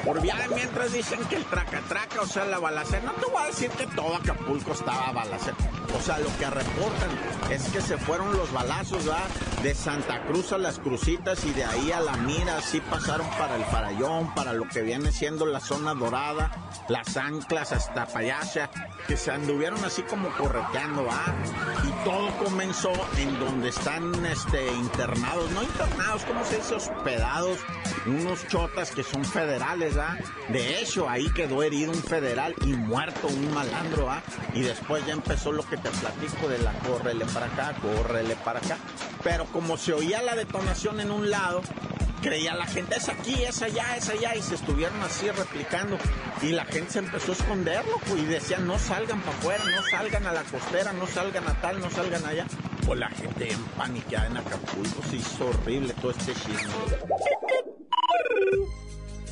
Por 0.05 0.21
vía 0.21 0.37
de 0.37 0.55
mientras 0.55 0.93
dicen 0.93 1.21
que 1.25 1.37
el 1.37 1.45
traca-traca, 1.45 2.21
o 2.21 2.27
sea, 2.27 2.45
la 2.45 2.59
balacera. 2.59 3.03
No 3.03 3.13
te 3.13 3.27
voy 3.31 3.43
a 3.43 3.47
decir 3.47 3.71
que 3.71 3.87
todo 3.89 4.17
Acapulco 4.17 4.73
estaba 4.73 5.13
balacera. 5.13 5.57
O 5.97 6.01
sea, 6.01 6.19
lo 6.19 6.37
que 6.39 6.51
reportan 6.51 7.11
es 7.51 7.69
que 7.69 7.81
se 7.81 7.97
fueron 7.97 8.37
los 8.37 8.53
balazos, 8.53 9.09
va, 9.09 9.23
de 9.63 9.75
Santa 9.75 10.23
Cruz 10.27 10.53
a 10.53 10.59
las 10.59 10.79
Crucitas 10.79 11.45
y 11.45 11.53
de 11.53 11.65
ahí 11.65 11.93
a 11.93 12.01
la 12.01 12.17
mira, 12.17 12.59
así 12.59 12.81
pasaron 12.81 13.27
para 13.39 13.57
el 13.57 13.65
Farallón, 13.65 14.35
para 14.35 14.53
lo 14.53 14.69
que 14.69 14.83
viene 14.83 15.13
siendo 15.13 15.47
la 15.47 15.61
zona 15.61 15.95
dorada, 15.95 16.51
las 16.89 17.17
anclas 17.17 17.73
hasta 17.73 18.07
Payasha, 18.07 18.71
que 19.07 19.17
se 19.17 19.31
anduvieron 19.31 19.83
así 19.85 20.03
como 20.03 20.29
correteando, 20.31 21.05
va. 21.05 21.35
Y 21.85 22.05
todo 22.05 22.29
comenzó 22.45 22.93
en 23.19 23.39
donde 23.39 23.69
están 23.69 24.27
este, 24.27 24.67
internados, 24.73 25.51
no 25.53 25.63
internados, 25.63 26.25
¿cómo 26.25 26.45
se 26.45 26.57
dice? 26.57 26.75
Hospedados, 26.75 27.59
unos 28.07 28.47
chotas 28.49 28.91
que 28.91 29.03
son 29.03 29.25
federales, 29.25 29.97
¿va? 29.97 30.19
De 30.49 30.81
hecho, 30.81 31.09
ahí 31.09 31.31
quedó 31.31 31.63
herido 31.63 31.93
un 31.93 32.03
federal 32.03 32.55
y 32.65 32.73
muerto 32.73 33.29
un 33.29 33.55
malandro, 33.55 34.07
¿va? 34.07 34.23
Y 34.53 34.63
después 34.63 35.07
ya 35.07 35.13
empezó 35.13 35.53
lo 35.53 35.67
que 35.69 35.77
te 35.85 35.91
platico 35.91 36.49
de 36.49 36.59
la 36.59 36.73
córrele 36.73 37.27
para 37.27 37.47
acá, 37.47 37.75
córrele 37.81 38.35
para 38.37 38.59
acá. 38.59 38.79
Pero 39.23 39.45
como 39.47 39.77
se 39.77 39.93
oía 39.93 40.23
la 40.23 40.35
detonación 40.35 40.99
en 41.01 41.11
un 41.11 41.31
lado, 41.31 41.61
creía 42.23 42.55
la 42.55 42.67
gente, 42.67 42.97
es 42.97 43.09
aquí, 43.11 43.45
es 43.45 43.61
allá, 43.61 43.97
es 43.97 44.09
allá, 44.09 44.35
y 44.35 44.41
se 44.41 44.55
estuvieron 44.55 45.01
así 45.03 45.31
replicando. 45.31 45.99
Y 46.41 46.53
la 46.53 46.65
gente 46.65 46.93
se 46.93 46.99
empezó 47.01 47.33
a 47.33 47.35
esconderlo, 47.35 48.01
y 48.17 48.25
decían, 48.25 48.67
no 48.67 48.79
salgan 48.79 49.21
para 49.21 49.37
afuera, 49.37 49.65
no 49.65 49.83
salgan 49.91 50.27
a 50.27 50.33
la 50.33 50.43
costera, 50.45 50.93
no 50.95 51.07
salgan 51.07 51.47
a 51.47 51.61
tal, 51.61 51.79
no 51.81 51.91
salgan 51.91 52.25
allá. 52.25 52.47
Pues 52.87 52.99
la 52.99 53.11
gente 53.11 53.53
en 53.53 53.63
paniqueada 53.77 54.27
en 54.27 54.39
Acapulco, 54.39 55.03
se 55.11 55.17
hizo 55.17 55.47
horrible 55.47 55.93
todo 56.01 56.13
este 56.13 56.33
chisme. 56.33 56.73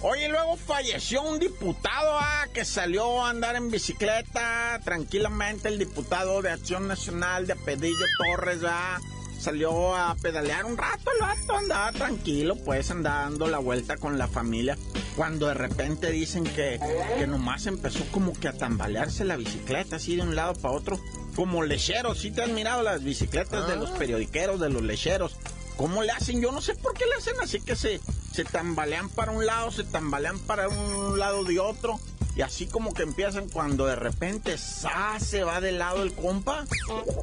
Oye, 0.05 0.29
luego 0.29 0.57
falleció 0.57 1.23
un 1.23 1.39
diputado 1.39 2.19
ah, 2.19 2.49
que 2.53 2.65
salió 2.65 3.25
a 3.25 3.31
andar 3.31 3.55
en 3.55 3.71
bicicleta 3.71 4.81
tranquilamente, 4.83 5.69
el 5.69 5.79
diputado 5.79 6.43
de 6.43 6.51
Acción 6.51 6.89
Nacional 6.89 7.47
de 7.47 7.55
Pedillo 7.55 8.05
Torres, 8.19 8.63
ah, 8.67 8.99
salió 9.39 9.95
a 9.95 10.17
pedalear 10.17 10.65
un 10.65 10.77
rato, 10.77 11.09
el 11.15 11.21
vato 11.21 11.57
andaba 11.57 11.93
tranquilo, 11.93 12.57
pues 12.57 12.91
andaba 12.91 13.23
dando 13.23 13.47
la 13.47 13.59
vuelta 13.59 13.97
con 13.97 14.19
la 14.19 14.27
familia, 14.27 14.77
cuando 15.15 15.47
de 15.47 15.55
repente 15.55 16.11
dicen 16.11 16.43
que, 16.43 16.81
que 17.17 17.29
nomás 17.29 17.67
empezó 17.67 18.05
como 18.11 18.33
que 18.33 18.49
a 18.49 18.55
tambalearse 18.55 19.25
la 19.25 19.37
bicicleta, 19.37 19.97
así 19.97 20.17
de 20.17 20.23
un 20.23 20.35
lado 20.35 20.55
para 20.55 20.75
otro, 20.75 20.99
como 21.37 21.63
lecheros, 21.63 22.19
¿sí 22.19 22.33
te 22.33 22.43
has 22.43 22.51
mirado 22.51 22.83
las 22.83 23.05
bicicletas 23.05 23.69
de 23.69 23.77
los 23.77 23.91
periodiqueros, 23.91 24.59
de 24.59 24.69
los 24.69 24.83
lecheros? 24.83 25.37
¿Cómo 25.77 26.03
le 26.03 26.11
hacen? 26.11 26.41
Yo 26.41 26.51
no 26.51 26.61
sé 26.61 26.75
por 26.75 26.93
qué 26.95 27.07
le 27.07 27.15
hacen 27.15 27.35
así 27.41 27.61
que 27.61 27.77
se, 27.77 28.01
se 28.33 28.45
tambalean 28.45 29.09
para 29.11 29.33
un 29.33 29.45
lado, 29.45 29.71
se 29.71 29.85
tambalean 29.85 30.39
para 30.41 30.69
un 30.69 31.19
lado 31.19 31.45
de 31.45 31.61
otro. 31.61 32.01
Y 32.35 32.41
así 32.41 32.67
como 32.67 32.95
que 32.95 33.03
empiezan 33.03 33.51
cuando 33.51 33.87
de 33.87 33.95
repente 33.95 34.57
se 34.57 35.45
va 35.45 35.61
del 35.61 35.79
lado 35.79 36.03
el 36.03 36.15
compa. 36.15 36.65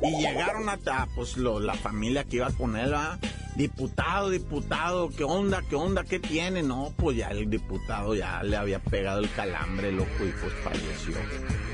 Y 0.04 0.22
llegaron 0.22 0.70
hasta 0.70 1.08
pues 1.16 1.36
lo, 1.36 1.60
la 1.60 1.74
familia 1.74 2.24
que 2.26 2.38
iba 2.38 2.52
con 2.52 2.78
él, 2.78 2.94
¿va? 2.94 3.18
Diputado, 3.56 4.30
diputado, 4.30 5.10
¿qué 5.10 5.24
onda? 5.24 5.64
¿Qué 5.68 5.76
onda? 5.76 6.04
¿Qué 6.04 6.20
tiene? 6.20 6.62
No, 6.62 6.94
pues 6.96 7.18
ya 7.18 7.30
el 7.30 7.50
diputado 7.50 8.14
ya 8.14 8.44
le 8.44 8.56
había 8.56 8.80
pegado 8.80 9.20
el 9.20 9.32
calambre, 9.32 9.92
loco, 9.92 10.24
y 10.24 10.32
pues 10.40 10.54
falleció. 10.64 11.16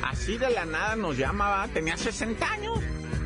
Así 0.01 0.37
de 0.37 0.49
la 0.49 0.65
nada 0.65 0.95
nos 0.95 1.17
llamaba, 1.17 1.67
tenía 1.67 1.97
60 1.97 2.49
años. 2.49 2.79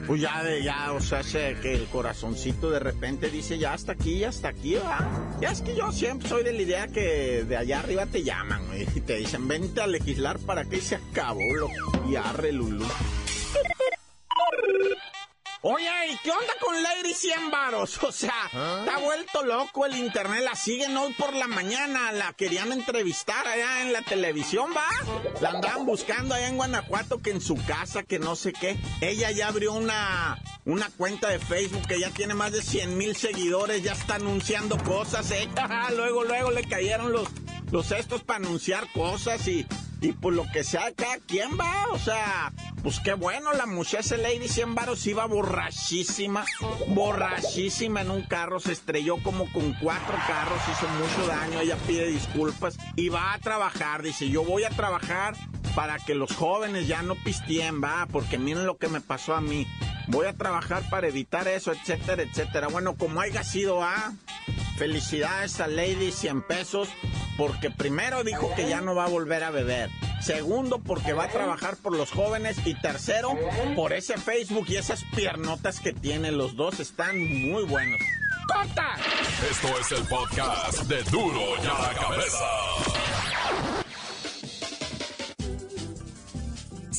Pues 0.09 0.21
ya, 0.21 0.41
de, 0.41 0.63
ya, 0.63 0.91
o 0.93 0.99
sea, 0.99 1.21
sé 1.21 1.55
que 1.61 1.71
el 1.71 1.85
corazoncito 1.85 2.71
de 2.71 2.79
repente 2.79 3.29
dice, 3.29 3.59
ya 3.59 3.73
hasta 3.73 3.91
aquí, 3.91 4.23
hasta 4.23 4.47
aquí, 4.47 4.73
va. 4.73 5.07
Ya 5.39 5.51
es 5.51 5.61
que 5.61 5.75
yo 5.75 5.91
siempre 5.91 6.27
soy 6.27 6.43
de 6.43 6.51
la 6.51 6.61
idea 6.63 6.87
que 6.87 7.45
de 7.47 7.55
allá 7.55 7.81
arriba 7.81 8.07
te 8.07 8.23
llaman, 8.23 8.63
y 8.95 9.01
te 9.01 9.17
dicen, 9.17 9.47
vente 9.47 9.81
a 9.81 9.85
legislar 9.85 10.39
para 10.39 10.65
que 10.65 10.81
se 10.81 10.95
acabó, 10.95 11.43
lo 11.53 11.69
y 12.09 12.15
arre, 12.15 12.51
Lulú. 12.51 12.87
Oye, 15.71 15.87
¿y 16.09 16.17
qué 16.23 16.31
onda 16.31 16.53
con 16.59 16.81
Lady 16.81 17.13
100 17.13 17.51
varos? 17.51 17.99
O 18.09 18.11
sea, 18.11 18.45
está 18.45 18.97
vuelto 18.97 19.43
loco 19.43 19.85
el 19.85 19.95
internet. 19.95 20.41
La 20.43 20.55
siguen 20.55 20.97
hoy 20.97 21.13
por 21.13 21.35
la 21.35 21.45
mañana. 21.45 22.11
La 22.11 22.33
querían 22.33 22.71
entrevistar 22.71 23.47
allá 23.47 23.83
en 23.83 23.93
la 23.93 24.01
televisión, 24.01 24.71
¿va? 24.75 24.87
La 25.41 25.51
andaban 25.51 25.85
buscando 25.85 26.33
allá 26.33 26.47
en 26.47 26.55
Guanajuato, 26.55 27.21
que 27.21 27.29
en 27.29 27.39
su 27.39 27.55
casa, 27.65 28.01
que 28.01 28.17
no 28.17 28.35
sé 28.35 28.51
qué. 28.51 28.79
Ella 29.01 29.29
ya 29.29 29.49
abrió 29.49 29.73
una, 29.73 30.41
una 30.65 30.89
cuenta 30.89 31.29
de 31.29 31.37
Facebook 31.37 31.87
que 31.87 31.99
ya 31.99 32.09
tiene 32.09 32.33
más 32.33 32.51
de 32.51 32.63
100 32.63 32.97
mil 32.97 33.15
seguidores. 33.15 33.83
Ya 33.83 33.91
está 33.91 34.15
anunciando 34.15 34.75
cosas, 34.83 35.29
¿eh? 35.29 35.47
luego, 35.95 36.23
luego 36.23 36.49
le 36.49 36.63
cayeron 36.63 37.11
los, 37.11 37.27
los 37.71 37.91
estos 37.91 38.23
para 38.23 38.37
anunciar 38.37 38.91
cosas 38.91 39.47
y 39.47 39.67
y 40.01 40.13
por 40.13 40.33
lo 40.33 40.45
que 40.51 40.63
sea, 40.63 40.91
cada 40.95 41.17
quien 41.17 41.57
va, 41.59 41.87
o 41.91 41.99
sea, 41.99 42.53
pues 42.83 42.99
qué 42.99 43.13
bueno, 43.13 43.53
la 43.53 43.65
muchacha 43.65 44.17
Lady 44.17 44.47
100 44.47 44.75
varos 44.75 45.05
iba 45.07 45.25
borrachísima, 45.25 46.45
borrachísima 46.87 48.01
en 48.01 48.11
un 48.11 48.21
carro, 48.23 48.59
se 48.59 48.71
estrelló 48.71 49.17
como 49.21 49.51
con 49.51 49.73
cuatro 49.73 50.15
carros, 50.27 50.59
hizo 50.71 50.87
mucho 50.87 51.27
daño, 51.27 51.59
ella 51.59 51.77
pide 51.87 52.07
disculpas 52.07 52.77
y 52.95 53.09
va 53.09 53.33
a 53.33 53.39
trabajar, 53.39 54.01
dice, 54.01 54.29
yo 54.29 54.43
voy 54.43 54.63
a 54.63 54.69
trabajar 54.69 55.35
para 55.75 55.97
que 55.97 56.15
los 56.15 56.35
jóvenes 56.35 56.87
ya 56.87 57.01
no 57.01 57.15
pisteen, 57.15 57.81
va, 57.81 58.07
porque 58.11 58.37
miren 58.37 58.65
lo 58.65 58.77
que 58.77 58.87
me 58.87 59.01
pasó 59.01 59.35
a 59.35 59.41
mí. 59.41 59.67
Voy 60.07 60.25
a 60.25 60.33
trabajar 60.33 60.83
para 60.89 61.07
evitar 61.07 61.47
eso, 61.47 61.71
etcétera, 61.71 62.23
etcétera. 62.23 62.67
Bueno, 62.67 62.95
como 62.95 63.21
haya 63.21 63.43
sido, 63.43 63.83
ah, 63.83 64.13
felicidades 64.79 65.59
a 65.59 65.67
Lady 65.67 66.09
100 66.09 66.41
pesos 66.43 66.87
porque 67.37 67.69
primero 67.69 68.23
dijo 68.23 68.49
que 68.55 68.69
ya 68.69 68.79
no 68.79 68.95
va 68.95 69.05
a 69.05 69.09
volver 69.09 69.43
a 69.43 69.51
beber. 69.51 69.89
Segundo, 70.21 70.79
porque 70.79 71.11
va 71.11 71.25
a 71.25 71.27
trabajar 71.27 71.75
por 71.75 71.95
los 71.95 72.11
jóvenes. 72.11 72.57
Y 72.65 72.75
tercero, 72.75 73.37
por 73.75 73.91
ese 73.91 74.17
Facebook 74.17 74.65
y 74.69 74.77
esas 74.77 75.03
piernotas 75.15 75.81
que 75.81 75.91
tiene. 75.91 76.31
Los 76.31 76.55
dos 76.55 76.79
están 76.79 77.17
muy 77.17 77.63
buenos. 77.65 77.99
¡Corta! 78.47 78.95
Esto 79.49 79.67
es 79.79 79.91
el 79.91 80.07
podcast 80.07 80.83
de 80.83 81.03
Duro 81.03 81.41
y 81.61 81.67
a 81.67 81.79
la 81.79 81.93
Cabeza. 81.93 82.45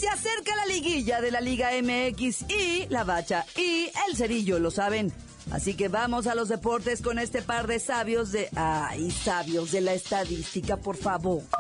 Se 0.01 0.09
acerca 0.09 0.57
la 0.57 0.65
liguilla 0.65 1.21
de 1.21 1.31
la 1.31 1.43
Liga 1.43 1.73
MX 1.73 2.47
y 2.49 2.87
la 2.89 3.05
Bacha 3.05 3.45
y 3.55 3.93
el 4.09 4.17
Cerillo, 4.17 4.59
lo 4.59 4.71
saben. 4.71 5.13
Así 5.53 5.75
que 5.75 5.89
vamos 5.89 6.27
a 6.27 6.35
los 6.35 6.49
deportes 6.49 7.03
con 7.03 7.19
este 7.19 7.43
par 7.43 7.67
de 7.67 7.79
sabios 7.79 8.33
de... 8.33 8.49
¡Ay, 8.57 9.11
sabios 9.11 9.73
de 9.73 9.83
la 9.83 9.93
estadística, 9.93 10.79
por 10.79 10.97
favor! 10.97 11.43
¡La 11.53 11.59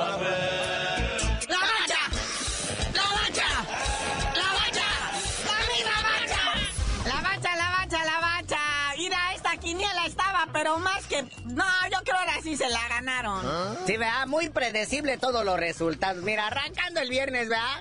bacha! 0.00 0.40
¡La 2.92 3.08
bacha! 3.12 3.46
¡La 4.34 4.52
bacha! 4.52 4.88
¡La 5.46 5.58
misma 5.70 6.02
bacha! 6.02 6.42
La 7.06 7.20
bacha, 7.20 7.54
la 7.56 7.70
bacha, 7.70 8.04
la 8.04 8.18
bacha. 8.18 8.58
Mira, 8.96 9.32
esta 9.32 9.56
quiniela 9.58 10.06
estaba, 10.06 10.48
pero 10.52 10.80
más 10.80 11.06
que... 11.06 11.22
No, 11.44 11.64
yo 11.92 12.02
sí 12.44 12.56
se 12.56 12.68
la 12.68 12.86
ganaron. 12.88 13.42
Sí, 13.86 13.96
vea, 13.96 14.26
muy 14.26 14.50
predecible 14.50 15.16
todos 15.16 15.44
los 15.44 15.58
resultados. 15.58 16.22
Mira, 16.22 16.46
arrancando 16.46 17.00
el 17.00 17.08
viernes, 17.08 17.48
vea, 17.48 17.80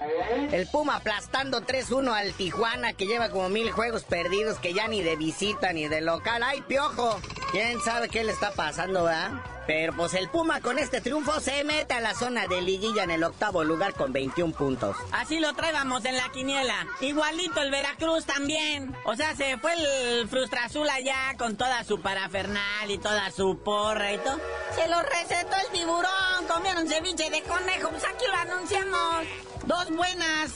el 0.51 0.67
Puma 0.67 0.95
aplastando 0.95 1.61
3-1 1.61 2.13
al 2.13 2.33
Tijuana, 2.33 2.93
que 2.93 3.05
lleva 3.05 3.29
como 3.29 3.49
mil 3.49 3.71
juegos 3.71 4.03
perdidos, 4.03 4.57
que 4.59 4.73
ya 4.73 4.87
ni 4.87 5.03
de 5.03 5.17
visita 5.17 5.73
ni 5.73 5.89
de 5.89 5.99
local. 6.01 6.41
¡Ay, 6.43 6.61
piojo! 6.61 7.19
¿Quién 7.51 7.81
sabe 7.81 8.07
qué 8.07 8.23
le 8.23 8.31
está 8.31 8.51
pasando, 8.53 9.03
vea? 9.03 9.52
Pero 9.65 9.93
pues 9.93 10.13
el 10.13 10.29
Puma 10.29 10.61
con 10.61 10.79
este 10.79 11.01
triunfo 11.01 11.39
se 11.39 11.63
mete 11.63 11.93
a 11.93 12.01
la 12.01 12.13
zona 12.13 12.47
de 12.47 12.61
liguilla 12.61 13.03
en 13.03 13.11
el 13.11 13.23
octavo 13.23 13.63
lugar 13.63 13.93
con 13.93 14.11
21 14.11 14.53
puntos. 14.53 14.97
Así 15.11 15.39
lo 15.39 15.53
traíamos 15.53 16.03
en 16.05 16.17
la 16.17 16.29
quiniela. 16.29 16.85
Igualito 17.01 17.61
el 17.61 17.71
Veracruz 17.71 18.25
también. 18.25 18.95
O 19.05 19.15
sea, 19.15 19.35
se 19.35 19.57
fue 19.57 19.73
el 19.73 20.27
Frustra 20.27 20.65
Azul 20.65 20.89
allá 20.89 21.35
con 21.37 21.55
toda 21.55 21.83
su 21.83 22.01
parafernal 22.01 22.89
y 22.89 22.97
toda 22.97 23.31
su 23.31 23.57
porra 23.59 24.13
y 24.13 24.17
todo. 24.17 24.39
Se 24.75 24.87
lo 24.87 25.01
recetó 25.01 25.55
el 25.65 25.71
tiburón. 25.71 26.47
Comieron 26.47 26.87
ceviche 26.87 27.29
de 27.29 27.41
conejo. 27.43 27.89
Pues 27.89 28.03
aquí 28.03 28.25
lo 28.27 28.53
anunciamos. 28.53 29.52
Dos 29.65 29.89
buenas. 29.91 30.51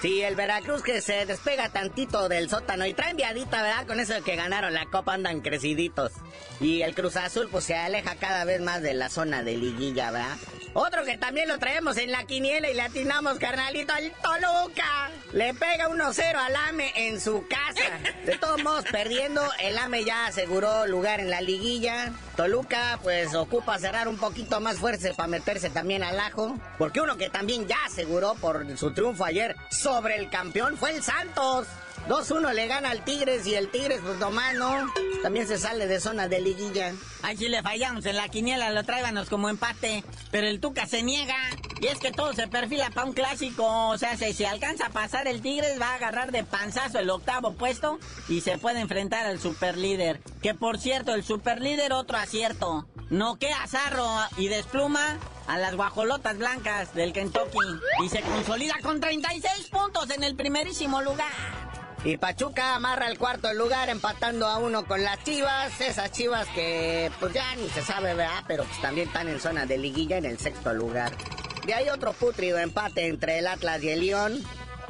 Sí, 0.00 0.22
el 0.22 0.34
Veracruz 0.34 0.82
que 0.82 1.00
se 1.00 1.26
despega 1.26 1.70
tantito 1.70 2.28
del 2.28 2.50
sótano 2.50 2.86
y 2.86 2.94
trae 2.94 3.10
enviadita, 3.10 3.62
¿verdad? 3.62 3.86
Con 3.86 3.98
eso 3.98 4.22
que 4.22 4.36
ganaron 4.36 4.74
la 4.74 4.86
copa 4.86 5.14
andan 5.14 5.40
creciditos. 5.40 6.12
Y 6.60 6.82
el 6.82 6.94
Cruz 6.94 7.16
Azul 7.16 7.48
pues 7.50 7.64
se 7.64 7.74
aleja 7.74 8.14
cada 8.16 8.44
vez 8.44 8.60
más 8.60 8.82
de 8.82 8.94
la 8.94 9.08
zona 9.08 9.42
de 9.42 9.56
liguilla, 9.56 10.10
¿verdad? 10.10 10.36
Otro 10.74 11.04
que 11.04 11.16
también 11.16 11.48
lo 11.48 11.58
traemos 11.58 11.96
en 11.96 12.12
la 12.12 12.24
quiniela 12.24 12.68
y 12.68 12.74
le 12.74 12.82
atinamos, 12.82 13.38
carnalito, 13.38 13.94
al 13.94 14.12
Toluca. 14.22 15.10
Le 15.32 15.54
pega 15.54 15.88
1-0 15.88 16.34
al 16.34 16.56
AME 16.56 16.92
en 16.94 17.20
su 17.20 17.46
casa. 17.48 17.98
De 18.26 18.36
todos 18.36 18.62
modos, 18.62 18.84
perdiendo, 18.92 19.42
el 19.60 19.78
AME 19.78 20.04
ya 20.04 20.26
aseguró 20.26 20.86
lugar 20.86 21.20
en 21.20 21.30
la 21.30 21.40
liguilla. 21.40 22.12
Toluca, 22.36 22.98
pues, 23.02 23.34
ocupa 23.34 23.78
cerrar 23.78 24.08
un 24.08 24.18
poquito 24.18 24.60
más 24.60 24.78
fuerte 24.78 25.14
para 25.14 25.26
meterse 25.26 25.70
también 25.70 26.02
al 26.02 26.20
ajo. 26.20 26.56
Porque 26.78 27.00
uno 27.00 27.16
que 27.16 27.30
también 27.30 27.66
ya 27.66 27.78
aseguró 27.86 28.34
por 28.34 28.76
su 28.76 28.92
triunfo 28.92 29.24
ayer 29.24 29.56
sobre 29.70 30.16
el 30.16 30.28
campeón 30.28 30.76
fue 30.76 30.90
el 30.90 31.02
Santos. 31.02 31.66
2-1 32.08 32.52
le 32.52 32.66
gana 32.68 32.90
al 32.90 33.02
Tigres 33.04 33.46
y 33.46 33.54
el 33.54 33.68
Tigres, 33.70 34.00
pues 34.04 34.18
nomás, 34.18 34.54
¿no? 34.54 34.92
También 35.22 35.46
se 35.46 35.58
sale 35.58 35.86
de 35.86 36.00
zona 36.00 36.28
de 36.28 36.40
liguilla. 36.40 36.92
Ay, 37.22 37.36
si 37.36 37.48
le 37.48 37.62
fallamos 37.62 38.06
en 38.06 38.16
la 38.16 38.28
quiniela, 38.28 38.70
lo 38.70 38.84
tráiganos 38.84 39.28
como 39.28 39.48
empate. 39.48 40.04
Pero 40.30 40.46
el 40.46 40.60
Tuca 40.60 40.86
se 40.86 41.02
niega. 41.02 41.36
Y 41.80 41.86
es 41.86 41.98
que 41.98 42.12
todo 42.12 42.32
se 42.32 42.48
perfila 42.48 42.90
para 42.90 43.06
un 43.06 43.12
clásico. 43.12 43.88
O 43.88 43.98
sea, 43.98 44.16
si, 44.16 44.32
si 44.32 44.44
alcanza 44.44 44.86
a 44.86 44.90
pasar 44.90 45.26
el 45.26 45.42
Tigres, 45.42 45.80
va 45.80 45.88
a 45.90 45.94
agarrar 45.94 46.32
de 46.32 46.44
panzazo 46.44 46.98
el 46.98 47.10
octavo 47.10 47.54
puesto 47.54 47.98
y 48.28 48.40
se 48.40 48.58
puede 48.58 48.80
enfrentar 48.80 49.26
al 49.26 49.40
superlíder. 49.40 50.20
Que 50.42 50.54
por 50.54 50.78
cierto, 50.78 51.14
el 51.14 51.24
superlíder, 51.24 51.92
otro 51.92 52.18
acierto. 52.18 52.86
Noquea 53.10 53.66
Zarro 53.66 54.08
y 54.36 54.48
despluma 54.48 55.18
a 55.46 55.58
las 55.58 55.76
guajolotas 55.76 56.38
blancas 56.38 56.94
del 56.94 57.12
Kentucky. 57.12 57.58
Y 58.04 58.08
se 58.08 58.20
consolida 58.22 58.74
con 58.82 59.00
36 59.00 59.68
puntos 59.68 60.10
en 60.10 60.24
el 60.24 60.34
primerísimo 60.34 61.02
lugar. 61.02 61.65
Y 62.06 62.18
Pachuca 62.18 62.76
amarra 62.76 63.08
el 63.08 63.18
cuarto 63.18 63.52
lugar 63.52 63.88
empatando 63.88 64.46
a 64.46 64.58
uno 64.58 64.86
con 64.86 65.02
las 65.02 65.24
Chivas. 65.24 65.80
Esas 65.80 66.12
Chivas 66.12 66.46
que 66.54 67.10
pues 67.18 67.32
ya 67.32 67.56
ni 67.56 67.68
se 67.70 67.82
sabe, 67.82 68.14
¿verdad? 68.14 68.44
Pero 68.46 68.62
pues 68.62 68.80
también 68.80 69.08
están 69.08 69.26
en 69.26 69.40
zona 69.40 69.66
de 69.66 69.76
liguilla 69.76 70.16
en 70.16 70.24
el 70.24 70.38
sexto 70.38 70.72
lugar. 70.72 71.10
Y 71.66 71.72
hay 71.72 71.88
otro 71.88 72.12
putrido 72.12 72.58
empate 72.58 73.08
entre 73.08 73.40
el 73.40 73.48
Atlas 73.48 73.82
y 73.82 73.88
el 73.88 74.06
León. 74.06 74.40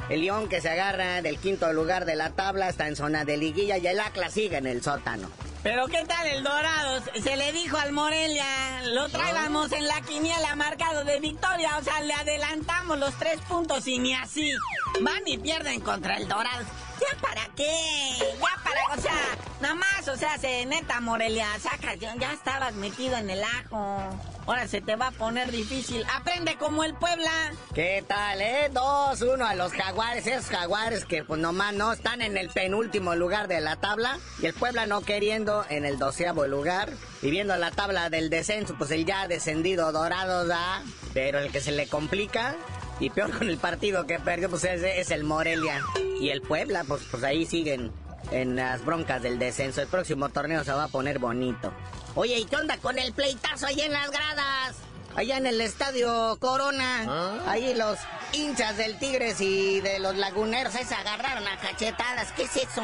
El 0.09 0.21
León 0.21 0.47
que 0.47 0.61
se 0.61 0.69
agarra 0.69 1.23
del 1.23 1.39
quinto 1.39 1.73
lugar 1.73 2.05
de 2.05 2.15
la 2.15 2.33
tabla 2.33 2.69
está 2.69 2.87
en 2.87 2.95
zona 2.95 3.25
de 3.25 3.37
liguilla 3.37 3.79
y 3.79 3.87
el 3.87 3.99
Atlas 3.99 4.33
sigue 4.33 4.57
en 4.57 4.67
el 4.67 4.83
sótano. 4.83 5.27
Pero 5.63 5.87
¿qué 5.87 6.05
tal 6.05 6.27
el 6.27 6.43
Dorados? 6.43 7.01
Se 7.23 7.35
le 7.35 7.51
dijo 7.51 7.77
al 7.77 7.93
Morelia, 7.93 8.45
lo 8.93 9.09
traíamos 9.09 9.71
en 9.71 9.87
la 9.87 10.01
quiniela 10.01 10.55
marcado 10.55 11.03
de 11.03 11.19
victoria, 11.19 11.79
o 11.79 11.83
sea, 11.83 11.99
le 12.01 12.13
adelantamos 12.13 12.99
los 12.99 13.15
tres 13.15 13.41
puntos 13.49 13.87
y 13.87 13.97
ni 13.97 14.13
así. 14.13 14.53
Van 15.01 15.23
y 15.25 15.39
pierden 15.39 15.81
contra 15.81 16.17
el 16.17 16.27
Dorados. 16.27 16.67
¿Ya 17.07 17.21
para 17.21 17.47
qué? 17.55 17.71
Ya 18.19 18.63
para, 18.63 18.97
o 18.97 19.01
sea, 19.01 19.37
nada 19.61 19.75
más, 19.75 20.07
o 20.07 20.15
sea, 20.15 20.37
se 20.37 20.65
neta 20.65 20.99
Morelia, 20.99 21.47
saca, 21.59 21.95
ya 21.95 22.33
estabas 22.33 22.73
metido 22.73 23.17
en 23.17 23.29
el 23.29 23.43
ajo. 23.43 23.99
Ahora 24.47 24.65
se 24.65 24.79
te 24.79 24.95
va 24.95 25.07
a 25.07 25.11
poner 25.11 25.51
difícil. 25.51 26.05
Aprende 26.15 26.55
como 26.55 26.85
el 26.85 26.93
Puebla. 26.93 27.51
¿Qué 27.75 28.01
tal, 28.07 28.41
eh? 28.41 28.69
2-1 28.71 29.45
a 29.45 29.55
los 29.55 29.73
jaguares. 29.73 30.25
Esos 30.25 30.49
jaguares 30.49 31.03
que 31.03 31.25
pues 31.25 31.41
nomás 31.41 31.73
no 31.73 31.91
están 31.91 32.21
en 32.21 32.37
el 32.37 32.47
penúltimo 32.49 33.13
lugar 33.13 33.49
de 33.49 33.59
la 33.59 33.75
tabla. 33.75 34.17
Y 34.41 34.45
el 34.45 34.53
Puebla 34.53 34.85
no 34.85 35.01
queriendo 35.01 35.65
en 35.67 35.85
el 35.85 35.99
doceavo 35.99 36.47
lugar. 36.47 36.93
Y 37.21 37.29
viendo 37.29 37.57
la 37.57 37.71
tabla 37.71 38.09
del 38.09 38.29
descenso, 38.29 38.75
pues 38.77 38.89
el 38.91 39.05
ya 39.05 39.27
descendido 39.27 39.91
dorado 39.91 40.47
da. 40.47 40.81
Pero 41.13 41.39
el 41.39 41.51
que 41.51 41.59
se 41.59 41.73
le 41.73 41.87
complica 41.87 42.55
y 42.99 43.09
peor 43.09 43.37
con 43.37 43.47
el 43.47 43.57
partido 43.57 44.05
que 44.05 44.19
perdió, 44.19 44.49
pues 44.49 44.63
es, 44.63 44.81
es, 44.83 45.11
el 45.11 45.23
Morelia. 45.23 45.83
Y 46.19 46.29
el 46.29 46.41
Puebla, 46.41 46.83
pues, 46.87 47.03
pues 47.09 47.23
ahí 47.23 47.45
siguen 47.45 47.91
en 48.31 48.55
las 48.55 48.83
broncas 48.83 49.21
del 49.21 49.39
descenso. 49.39 49.81
El 49.81 49.87
próximo 49.87 50.29
torneo 50.29 50.63
se 50.63 50.71
va 50.71 50.85
a 50.85 50.87
poner 50.87 51.19
bonito. 51.19 51.71
Oye, 52.15 52.39
¿y 52.39 52.45
qué 52.45 52.55
onda 52.55 52.77
con 52.77 52.97
el 52.97 53.13
pleitazo 53.13 53.67
ahí 53.67 53.81
en 53.81 53.93
las 53.93 54.09
gradas? 54.09 54.77
Allá 55.15 55.37
en 55.37 55.47
el 55.47 55.61
estadio 55.61 56.37
Corona. 56.39 57.05
¿Ah? 57.07 57.43
Ahí 57.47 57.73
los 57.75 57.97
hinchas 58.33 58.77
del 58.77 58.97
Tigres 58.97 59.41
y 59.41 59.81
de 59.81 59.99
los 59.99 60.15
laguneros 60.15 60.73
se 60.73 60.93
agarraron 60.93 61.47
a 61.47 61.57
cachetadas. 61.57 62.31
¿Qué 62.33 62.43
es 62.43 62.55
eso? 62.57 62.83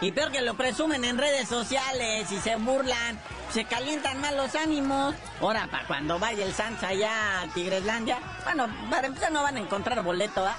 Y 0.00 0.12
peor 0.12 0.30
que 0.32 0.42
lo 0.42 0.54
presumen 0.54 1.04
en 1.04 1.18
redes 1.18 1.48
sociales 1.48 2.30
y 2.30 2.38
se 2.40 2.56
burlan. 2.56 3.18
Se 3.52 3.64
calientan 3.64 4.20
mal 4.20 4.36
los 4.36 4.54
ánimos. 4.54 5.14
Ahora, 5.40 5.68
para 5.70 5.86
cuando 5.86 6.18
vaya 6.18 6.44
el 6.44 6.52
Sanz 6.52 6.82
allá 6.82 7.42
a 7.42 7.46
Tigreslandia, 7.54 8.18
bueno, 8.44 8.66
para 8.90 9.06
empezar 9.06 9.30
no 9.30 9.42
van 9.42 9.56
a 9.56 9.60
encontrar 9.60 10.02
boleto, 10.02 10.44
¿ah? 10.44 10.56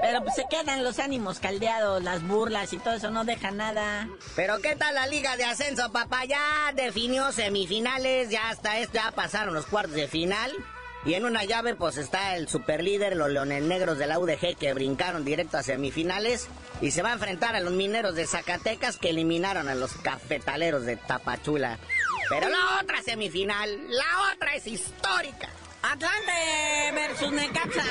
Pero 0.00 0.22
pues 0.22 0.34
se 0.34 0.44
quedan 0.48 0.84
los 0.84 0.98
ánimos 0.98 1.38
caldeados, 1.40 2.02
las 2.02 2.22
burlas 2.22 2.72
y 2.72 2.78
todo 2.78 2.94
eso 2.94 3.10
no 3.10 3.24
deja 3.24 3.50
nada. 3.50 4.08
Pero 4.34 4.60
¿qué 4.60 4.76
tal 4.76 4.94
la 4.94 5.06
Liga 5.06 5.36
de 5.36 5.44
Ascenso, 5.44 5.90
papá? 5.92 6.24
Ya 6.24 6.72
definió 6.74 7.32
semifinales, 7.32 8.30
ya 8.30 8.48
hasta 8.50 8.78
esto, 8.78 8.94
ya 8.94 9.10
pasaron 9.12 9.54
los 9.54 9.66
cuartos 9.66 9.94
de 9.94 10.08
final. 10.08 10.52
Y 11.06 11.14
en 11.14 11.24
una 11.24 11.44
llave, 11.44 11.76
pues 11.76 11.98
está 11.98 12.34
el 12.34 12.48
superlíder, 12.48 13.16
los 13.16 13.30
Leones 13.30 13.62
Negros 13.62 13.96
de 13.96 14.08
la 14.08 14.18
UDG, 14.18 14.56
que 14.58 14.74
brincaron 14.74 15.24
directo 15.24 15.56
a 15.56 15.62
semifinales. 15.62 16.48
Y 16.80 16.90
se 16.90 17.00
va 17.02 17.10
a 17.10 17.12
enfrentar 17.12 17.54
a 17.54 17.60
los 17.60 17.72
mineros 17.72 18.16
de 18.16 18.26
Zacatecas, 18.26 18.98
que 18.98 19.10
eliminaron 19.10 19.68
a 19.68 19.76
los 19.76 19.92
cafetaleros 19.92 20.84
de 20.84 20.96
Tapachula. 20.96 21.78
Pero 22.28 22.48
la 22.48 22.80
otra 22.82 23.02
semifinal, 23.02 23.70
la 23.88 24.32
otra 24.34 24.56
es 24.56 24.66
histórica. 24.66 25.48
Atlante 25.82 26.92
versus 26.92 27.30
Necaxa. 27.30 27.84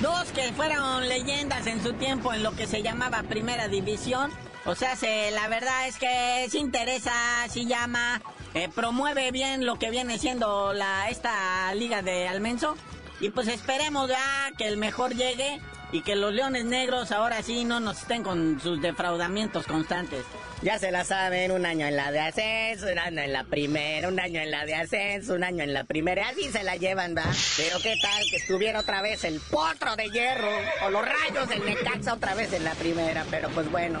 Dos 0.00 0.30
que 0.32 0.52
fueron 0.52 1.08
leyendas 1.08 1.66
en 1.66 1.82
su 1.82 1.94
tiempo 1.94 2.32
en 2.32 2.44
lo 2.44 2.52
que 2.52 2.68
se 2.68 2.80
llamaba 2.80 3.24
Primera 3.24 3.66
División. 3.66 4.30
O 4.66 4.74
sea, 4.74 4.94
se, 4.94 5.30
la 5.30 5.48
verdad 5.48 5.88
es 5.88 5.96
que 5.96 6.46
se 6.50 6.58
interesa, 6.58 7.12
sí 7.48 7.66
llama, 7.66 8.20
eh, 8.54 8.68
promueve 8.74 9.30
bien 9.30 9.64
lo 9.64 9.78
que 9.78 9.90
viene 9.90 10.18
siendo 10.18 10.72
la 10.72 11.08
esta 11.08 11.72
liga 11.74 12.02
de 12.02 12.28
Almenso. 12.28 12.76
Y 13.20 13.30
pues 13.30 13.48
esperemos 13.48 14.08
ya 14.08 14.50
que 14.56 14.66
el 14.66 14.76
mejor 14.76 15.14
llegue 15.14 15.60
y 15.92 16.02
que 16.02 16.14
los 16.14 16.32
Leones 16.32 16.64
Negros 16.64 17.10
ahora 17.12 17.42
sí 17.42 17.64
no 17.64 17.80
nos 17.80 18.00
estén 18.02 18.22
con 18.22 18.60
sus 18.60 18.80
defraudamientos 18.80 19.66
constantes. 19.66 20.24
Ya 20.62 20.78
se 20.78 20.90
la 20.90 21.04
saben, 21.04 21.52
un 21.52 21.64
año 21.64 21.86
en 21.86 21.96
la 21.96 22.12
de 22.12 22.20
ascenso, 22.20 22.86
un 22.92 22.98
año 22.98 23.22
en 23.22 23.32
la 23.32 23.44
primera, 23.44 24.08
un 24.08 24.20
año 24.20 24.40
en 24.40 24.50
la 24.50 24.66
de 24.66 24.74
ascenso, 24.74 25.34
un 25.34 25.44
año 25.44 25.64
en 25.64 25.72
la 25.72 25.84
primera, 25.84 26.28
así 26.28 26.50
se 26.50 26.62
la 26.62 26.76
llevan, 26.76 27.16
¿va? 27.16 27.24
Pero 27.56 27.78
qué 27.82 27.94
tal 28.00 28.22
que 28.28 28.36
estuviera 28.36 28.80
otra 28.80 29.00
vez 29.00 29.24
el 29.24 29.40
potro 29.40 29.96
de 29.96 30.10
hierro 30.10 30.50
o 30.84 30.90
los 30.90 31.02
rayos 31.02 31.48
del 31.48 31.64
Necaxa 31.64 32.14
otra 32.14 32.34
vez 32.34 32.52
en 32.52 32.64
la 32.64 32.74
primera, 32.74 33.24
pero 33.30 33.48
pues 33.50 33.70
bueno, 33.70 34.00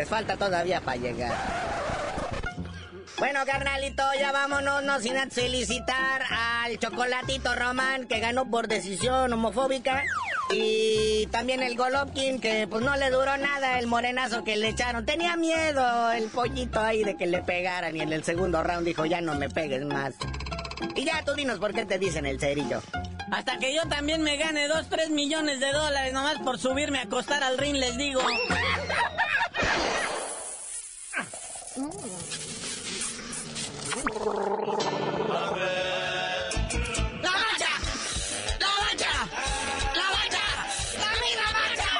les 0.00 0.08
falta 0.08 0.34
todavía 0.38 0.80
para 0.80 0.96
llegar. 0.96 1.34
Bueno, 3.18 3.40
carnalito, 3.44 4.02
ya 4.18 4.32
vámonos, 4.32 4.82
no 4.82 4.98
sin 4.98 5.14
felicitar 5.30 6.22
al 6.30 6.78
Chocolatito 6.78 7.54
Román, 7.54 8.06
que 8.06 8.18
ganó 8.18 8.50
por 8.50 8.66
decisión 8.66 9.30
homofóbica. 9.30 10.02
Y 10.54 11.26
también 11.26 11.62
el 11.62 11.76
Golovkin, 11.76 12.40
que 12.40 12.66
pues 12.66 12.82
no 12.82 12.96
le 12.96 13.10
duró 13.10 13.36
nada 13.36 13.78
el 13.78 13.88
morenazo 13.88 14.42
que 14.42 14.56
le 14.56 14.70
echaron. 14.70 15.04
Tenía 15.04 15.36
miedo 15.36 16.12
el 16.12 16.30
pollito 16.30 16.80
ahí 16.80 17.04
de 17.04 17.18
que 17.18 17.26
le 17.26 17.42
pegaran. 17.42 17.94
Y 17.94 18.00
en 18.00 18.14
el 18.14 18.24
segundo 18.24 18.62
round 18.62 18.86
dijo, 18.86 19.04
ya 19.04 19.20
no 19.20 19.34
me 19.34 19.50
pegues 19.50 19.84
más. 19.84 20.14
Y 20.94 21.04
ya 21.04 21.22
tú 21.26 21.34
dinos 21.34 21.58
por 21.58 21.74
qué 21.74 21.84
te 21.84 21.98
dicen 21.98 22.24
el 22.24 22.40
cerillo. 22.40 22.80
Hasta 23.30 23.58
que 23.58 23.74
yo 23.74 23.86
también 23.86 24.22
me 24.22 24.38
gane 24.38 24.66
2, 24.66 24.88
3 24.88 25.10
millones 25.10 25.60
de 25.60 25.70
dólares 25.72 26.14
nomás 26.14 26.38
por 26.38 26.58
subirme 26.58 27.00
a 27.00 27.02
acostar 27.02 27.42
al 27.42 27.58
ring, 27.58 27.76
les 27.76 27.98
digo. 27.98 28.22
¡La 37.22 37.30
mancha! 37.30 37.72
¡La 38.58 38.70
mancha! 38.80 39.12
¡La 39.94 40.06
mancha! 40.10 40.44
¡La 40.98 41.10
misma 41.20 41.46
mancha! 41.52 41.90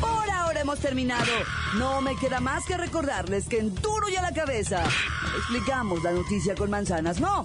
Por 0.00 0.30
ahora 0.30 0.60
hemos 0.60 0.78
terminado. 0.80 1.32
No 1.78 2.00
me 2.00 2.16
queda 2.16 2.40
más 2.40 2.64
que 2.64 2.76
recordarles 2.76 3.48
que 3.48 3.58
en 3.58 3.74
Duro 3.74 4.08
y 4.08 4.16
a 4.16 4.22
la 4.22 4.32
Cabeza 4.32 4.82
explicamos 5.36 6.02
la 6.02 6.12
noticia 6.12 6.54
con 6.54 6.70
manzanas. 6.70 7.20
No. 7.20 7.44